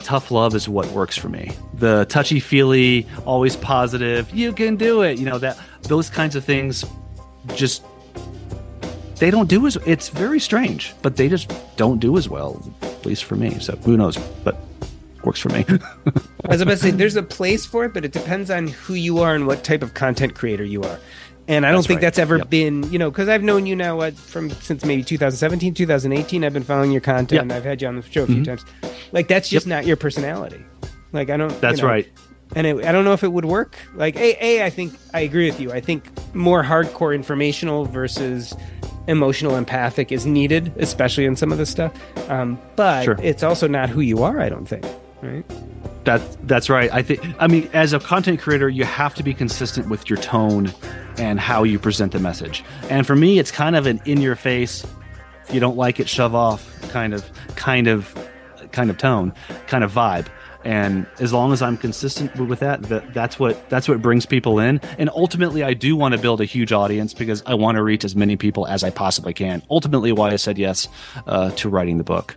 [0.00, 1.50] tough love is what works for me.
[1.74, 5.18] The touchy feely, always positive, you can do it.
[5.18, 6.84] You know, that those kinds of things
[7.54, 7.82] just
[9.18, 13.04] they don't do as it's very strange, but they just don't do as well at
[13.06, 13.58] least for me.
[13.58, 14.16] So who knows?
[14.44, 14.56] But
[15.24, 15.64] works for me.
[16.44, 18.94] I was about to say there's a place for it, but it depends on who
[18.94, 20.98] you are and what type of content creator you are.
[21.48, 22.02] And I don't That's think right.
[22.02, 22.50] that's ever Yep.
[22.50, 26.44] been, you know, because I've known you now what from since maybe 2017, 2018.
[26.44, 27.32] I've been following your content.
[27.32, 27.42] Yep.
[27.42, 28.44] and I've had you on the show a few Mhm.
[28.44, 28.64] times.
[29.12, 30.62] Like that's just not your personality.
[31.12, 31.50] Like I don't.
[31.50, 32.06] you That's know, right.
[32.54, 33.76] And it, I don't know if it would work.
[33.94, 35.72] Like a, a, I think I agree with you.
[35.72, 38.54] I think more hardcore informational versus
[39.08, 41.92] emotional empathic is needed, especially in some of this stuff.
[42.30, 43.16] Um, but Sure.
[43.22, 44.40] it's also not who you are.
[44.40, 44.84] I don't think.
[45.22, 45.44] Right.
[46.04, 46.92] That that's right.
[46.92, 50.18] I think I mean as a content creator, you have to be consistent with your
[50.18, 50.72] tone
[51.18, 52.62] and how you present the message.
[52.88, 54.86] And for me, it's kind of an in your face,
[55.48, 58.14] if you don't like it, shove off kind of kind of
[58.72, 59.32] kind of tone,
[59.66, 60.26] kind of vibe.
[60.64, 64.58] And as long as I'm consistent with that, that that's what that's what brings people
[64.58, 64.80] in.
[64.98, 68.04] And ultimately, I do want to build a huge audience because I want to reach
[68.04, 69.62] as many people as I possibly can.
[69.70, 70.88] Ultimately, why I said yes
[71.28, 72.36] uh, to writing the book.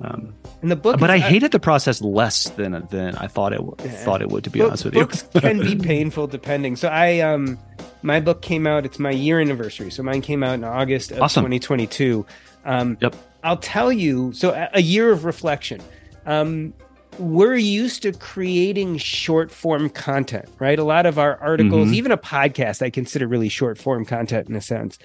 [0.00, 3.52] Um, And the book, but is- I hated the process less than than I thought
[3.52, 4.44] it w- thought it would.
[4.44, 6.76] To be Book- honest with you, books can be painful depending.
[6.76, 7.58] So I um
[8.02, 9.90] my book came out it's my year anniversary.
[9.90, 11.42] So mine came out in August of Awesome.
[11.44, 12.26] 2022.
[12.64, 13.14] Um Yep.
[13.44, 15.80] I'll tell you so a, a year of reflection.
[16.26, 16.72] Um
[17.18, 20.78] we're used to creating short form content, right?
[20.78, 21.94] A lot of our articles, Mhm.
[21.94, 24.98] even a podcast I consider really short form content in a sense.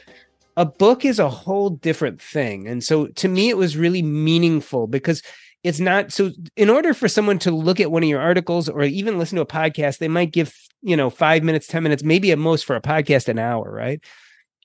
[0.57, 2.67] A book is a whole different thing.
[2.67, 5.21] And so to me it was really meaningful because
[5.63, 8.83] it's not so in order for someone to look at one of your articles or
[8.83, 12.31] even listen to a podcast they might give you know five minutes ten minutes maybe
[12.31, 13.99] at most for a podcast an hour right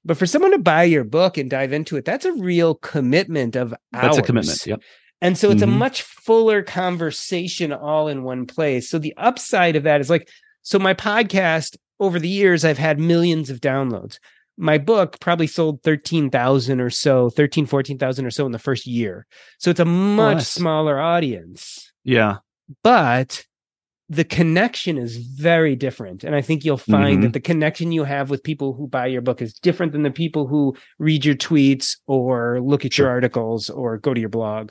[0.05, 3.57] but for someone to buy your book and dive into it that's a real commitment
[3.57, 4.03] of hours.
[4.03, 4.65] that's a commitment.
[4.67, 4.81] Yep.
[5.25, 5.79] And so it's a Mhm.
[5.79, 10.29] much fuller conversation all in one place so the upside of that is like
[10.63, 14.19] so my podcast over the years i've had millions of downloads
[14.57, 19.27] my book probably sold 13,000 or so 13 14,000 or so in the first year
[19.59, 20.49] so it's a much nice.
[20.49, 22.37] smaller audience Yeah.
[22.85, 23.45] but
[24.11, 27.23] the connection is very different and i think you'll find Mhm.
[27.23, 30.11] that the connection you have with people who buy your book is different than the
[30.11, 34.71] people who read your tweets or look at your articles or go to your blog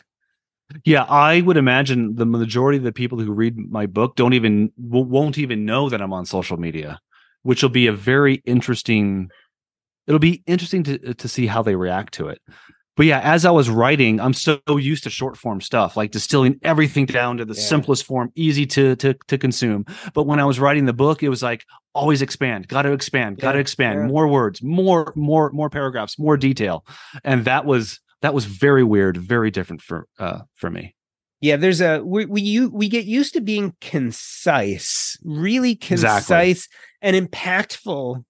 [0.86, 4.72] Yeah, I would imagine the majority of the people who read my book don't even
[4.90, 7.00] w- won't even know that I'm on social media,
[7.44, 9.30] which will be a very interesting.
[10.08, 12.42] It'll be interesting to to see how they react to it.
[12.96, 16.60] But yeah, as I was writing, I'm so used to short form stuff, like distilling
[16.62, 17.62] everything down to the Yeah.
[17.62, 19.86] simplest form, easy to to to consume.
[20.14, 21.66] But when I was writing the book, it was like
[21.96, 24.08] always expand, got to expand, got to Yeah, expand, yeah.
[24.08, 26.86] more words, more more more paragraphs, more detail,
[27.24, 30.96] and that was that was very weird, very different for uh for me.
[31.42, 36.68] yeah there's a we we you we get used to being concise really concise Exactly.
[37.02, 38.24] and impactful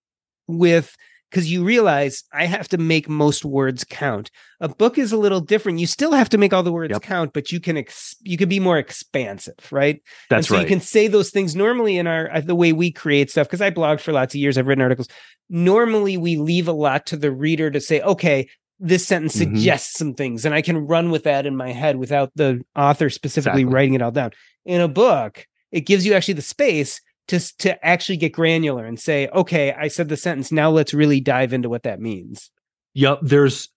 [0.47, 0.95] with
[1.29, 4.29] because you realize I have to make most words count.
[4.61, 5.79] A book is a little different.
[5.79, 7.01] You still have to make all the words Yep.
[7.01, 9.99] count, but you can ex- you can be more expansive, right?
[10.29, 10.61] That's so right.
[10.61, 13.61] you can say those things normally in our uh, the way we create stuff because
[13.61, 14.57] I blogged for lots of years.
[14.59, 15.07] I've written articles.
[15.49, 18.47] Normally, we leave a lot to the reader to say, okay,
[18.79, 19.39] this sentence Mhm.
[19.55, 23.09] suggests some things, and I can run with that in my head without the author
[23.09, 23.73] specifically Exactly.
[23.73, 24.31] writing it all down.
[24.65, 28.99] In a book, it gives you actually the space to to actually get granular and
[28.99, 30.51] say, okay, I said the sentence.
[30.51, 32.51] Now let's really dive into what that means.
[32.95, 33.19] Yep.
[33.21, 33.69] There's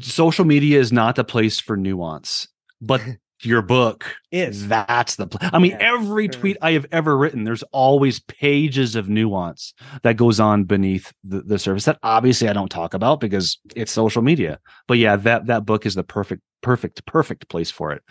[0.00, 2.48] social media is not the place for nuance,
[2.80, 3.00] but
[3.46, 5.50] your book Is that's the place.
[5.52, 5.94] I mean, Yeah.
[5.94, 6.30] every Yeah.
[6.32, 9.72] tweet I have ever written, there's always pages of nuance
[10.02, 13.92] that goes on beneath the, the surface that obviously I don't talk about because it's
[13.92, 14.58] social media.
[14.88, 18.02] But yeah, that that book is the perfect, perfect, perfect place for it.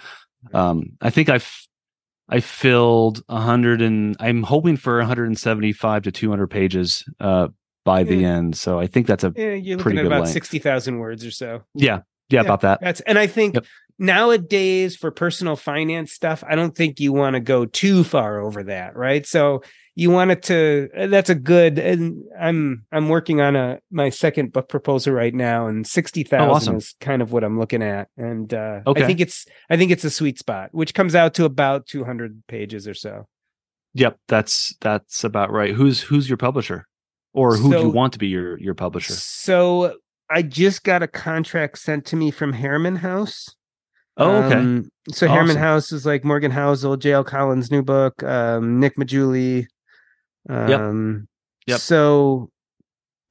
[0.54, 1.52] Um, I think I've
[2.30, 7.50] I filled a hundred and I'm hoping for 175 to 200 pages uh
[7.84, 8.58] by the end.
[8.58, 10.34] So I think that's a yeah, you're Pretty looking at good about length.
[10.34, 11.62] sixty thousand words or so.
[11.76, 12.80] yeah, yeah, about that.
[12.82, 13.66] That's and I think Yep.
[13.98, 18.64] Nowadays for personal finance stuff, I don't think you want to go too far over
[18.64, 19.26] that, right?
[19.26, 19.62] So
[19.98, 24.10] you want it to uh, that's a good and I'm I'm working on a my
[24.10, 26.76] second book proposal right now and 60,000 Oh, awesome.
[26.76, 30.04] is kind of what I'm looking at and uh I think it's I think it's
[30.04, 33.28] a sweet spot which comes out to about 200 pages or so.
[33.94, 35.74] Yep, that's that's about right.
[35.74, 36.86] Who's who's your publisher,
[37.34, 39.14] or who do So- you want to be your your publisher?
[39.14, 39.96] So
[40.30, 43.55] I just got a contract sent to me from Harriman House.
[44.18, 44.56] Oh, okay.
[44.56, 45.62] Um, so Harriman Awesome.
[45.62, 47.24] House is like Morgan Housel, J.L.
[47.24, 49.68] Collins' new book, um, Nick Maggiulli.
[50.50, 51.28] Um,
[51.68, 51.80] Yep.
[51.80, 52.50] So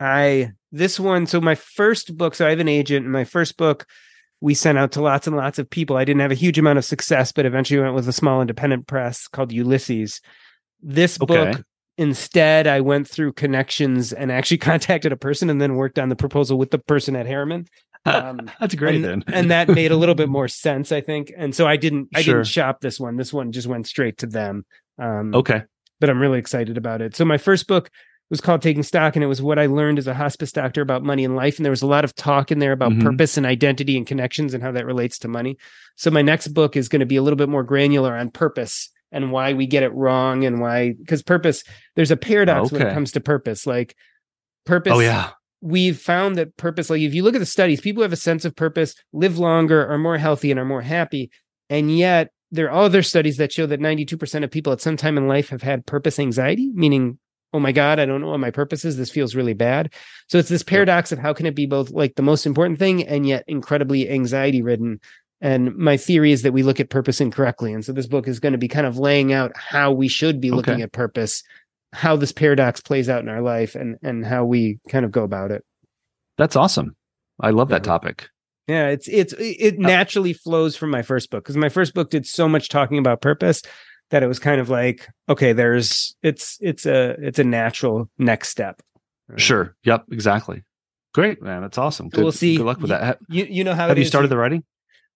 [0.01, 1.27] I this one.
[1.27, 2.35] So my first book.
[2.35, 3.87] So I have an agent, and my first book
[4.41, 5.97] we sent out to lots and lots of people.
[5.97, 8.87] I didn't have a huge amount of success, but eventually went with a small independent
[8.87, 10.21] press called Ulysses.
[10.83, 11.53] This Okay.
[11.53, 11.63] book
[11.97, 16.17] instead i went through connections and actually contacted a person and then worked on the
[16.17, 17.65] proposal with the person at harriman
[18.07, 19.25] Um, That's great and, then.
[19.29, 21.33] and that made a little bit more sense, I think.
[21.37, 22.35] And so I didn't I Sure.
[22.37, 23.17] didn't shop this one.
[23.17, 24.65] This one just went straight to them.
[24.99, 25.63] Um, okay.
[26.01, 27.17] but I'm really excited about it.
[27.17, 27.91] So my first book
[28.31, 31.03] was called Taking Stock, and it was what I learned as a hospice doctor about
[31.03, 31.57] money and life.
[31.59, 33.03] And there was a lot of talk in there about Mhm.
[33.03, 35.57] purpose and identity and connections and how that relates to money.
[35.97, 38.91] So my next book is going to be a little bit more granular on purpose
[39.13, 41.65] and why we get it wrong and why because purpose
[41.97, 43.67] there's a paradox when it comes to purpose.
[43.67, 43.95] Like
[44.65, 45.31] purpose Oh yeah.
[45.65, 48.17] We've found that purpose, like if you look at the studies, people who have a
[48.17, 51.31] sense of purpose, live longer, are more healthy, and are more happy.
[51.71, 55.17] And yet, there are other studies that show that 92% of people at some time
[55.17, 57.19] in life have had purpose anxiety, meaning,
[57.55, 58.99] oh my God, I don't know what my purpose is.
[58.99, 59.93] This feels really bad.
[60.29, 63.03] So it's this paradox of how can it be both like the most important thing
[63.07, 65.01] and yet incredibly anxiety ridden.
[65.41, 67.73] And my theory is that we look at purpose incorrectly.
[67.73, 70.41] And so this book is going to be kind of laying out how we should
[70.41, 70.83] be looking Okay.
[70.83, 71.43] at purpose,
[71.95, 75.23] how this paradox plays out in our life, and and how we kind of go
[75.23, 75.65] about it.
[76.37, 76.97] That's awesome.
[77.41, 78.29] I love that topic.
[78.67, 82.11] Yeah, it's it's it uh, naturally flows from my first book because my first book
[82.11, 83.63] did so much talking about purpose
[84.11, 88.49] that it was kind of like okay, there's it's it's a it's a natural next
[88.49, 88.81] step.
[89.29, 89.41] Right?
[89.41, 89.75] Sure.
[89.85, 90.05] Yep.
[90.13, 90.63] Exactly.
[91.15, 91.63] Great, man.
[91.63, 92.11] That's awesome.
[92.13, 92.57] So we'll see.
[92.57, 93.19] Good luck with You- that.
[93.29, 94.09] You you know how Have it you is.
[94.09, 94.65] started the writing?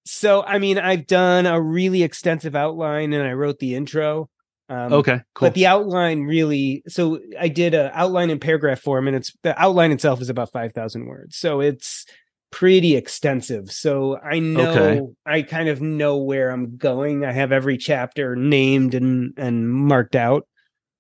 [0.05, 4.29] So I mean, I've done a really extensive outline and I wrote the intro.
[4.69, 5.21] Um, Okay.
[5.35, 5.49] Cool.
[5.49, 9.59] But the outline really, so I did a outline in paragraph form, and it's the
[9.61, 12.05] outline itself is about five thousand words, so it's
[12.51, 13.71] pretty extensive.
[13.71, 15.01] So I know Okay.
[15.27, 17.25] I kind of know where I'm going.
[17.25, 20.47] I have every chapter named and and marked out.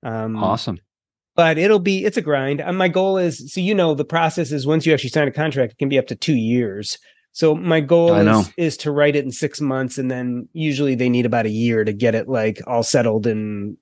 [0.02, 0.78] Um, awesome.
[1.36, 2.60] but it'll be it's a grind.
[2.60, 5.32] And my goal is so you know the process is once you actually sign a
[5.32, 6.98] contract, it can be up to two years.
[7.32, 8.40] So my goal I know.
[8.40, 11.50] is, is to write it in six months, and then usually they need about a
[11.50, 13.76] year to get it like all settled and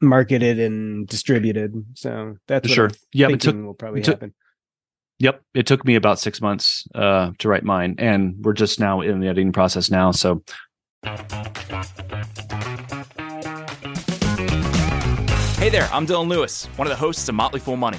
[0.00, 1.74] marketed and distributed.
[1.94, 2.90] So that's Sure.
[3.14, 3.56] I'm It took.
[3.56, 4.34] will probably took- happen.
[5.20, 5.42] Yep.
[5.54, 9.20] It took me about six months uh, to write mine, and we're just now in
[9.20, 10.10] the editing process now.
[10.10, 10.42] So
[15.58, 17.98] Hey there, I'm Dylan Lewis, one of the hosts of Motley Fool Money.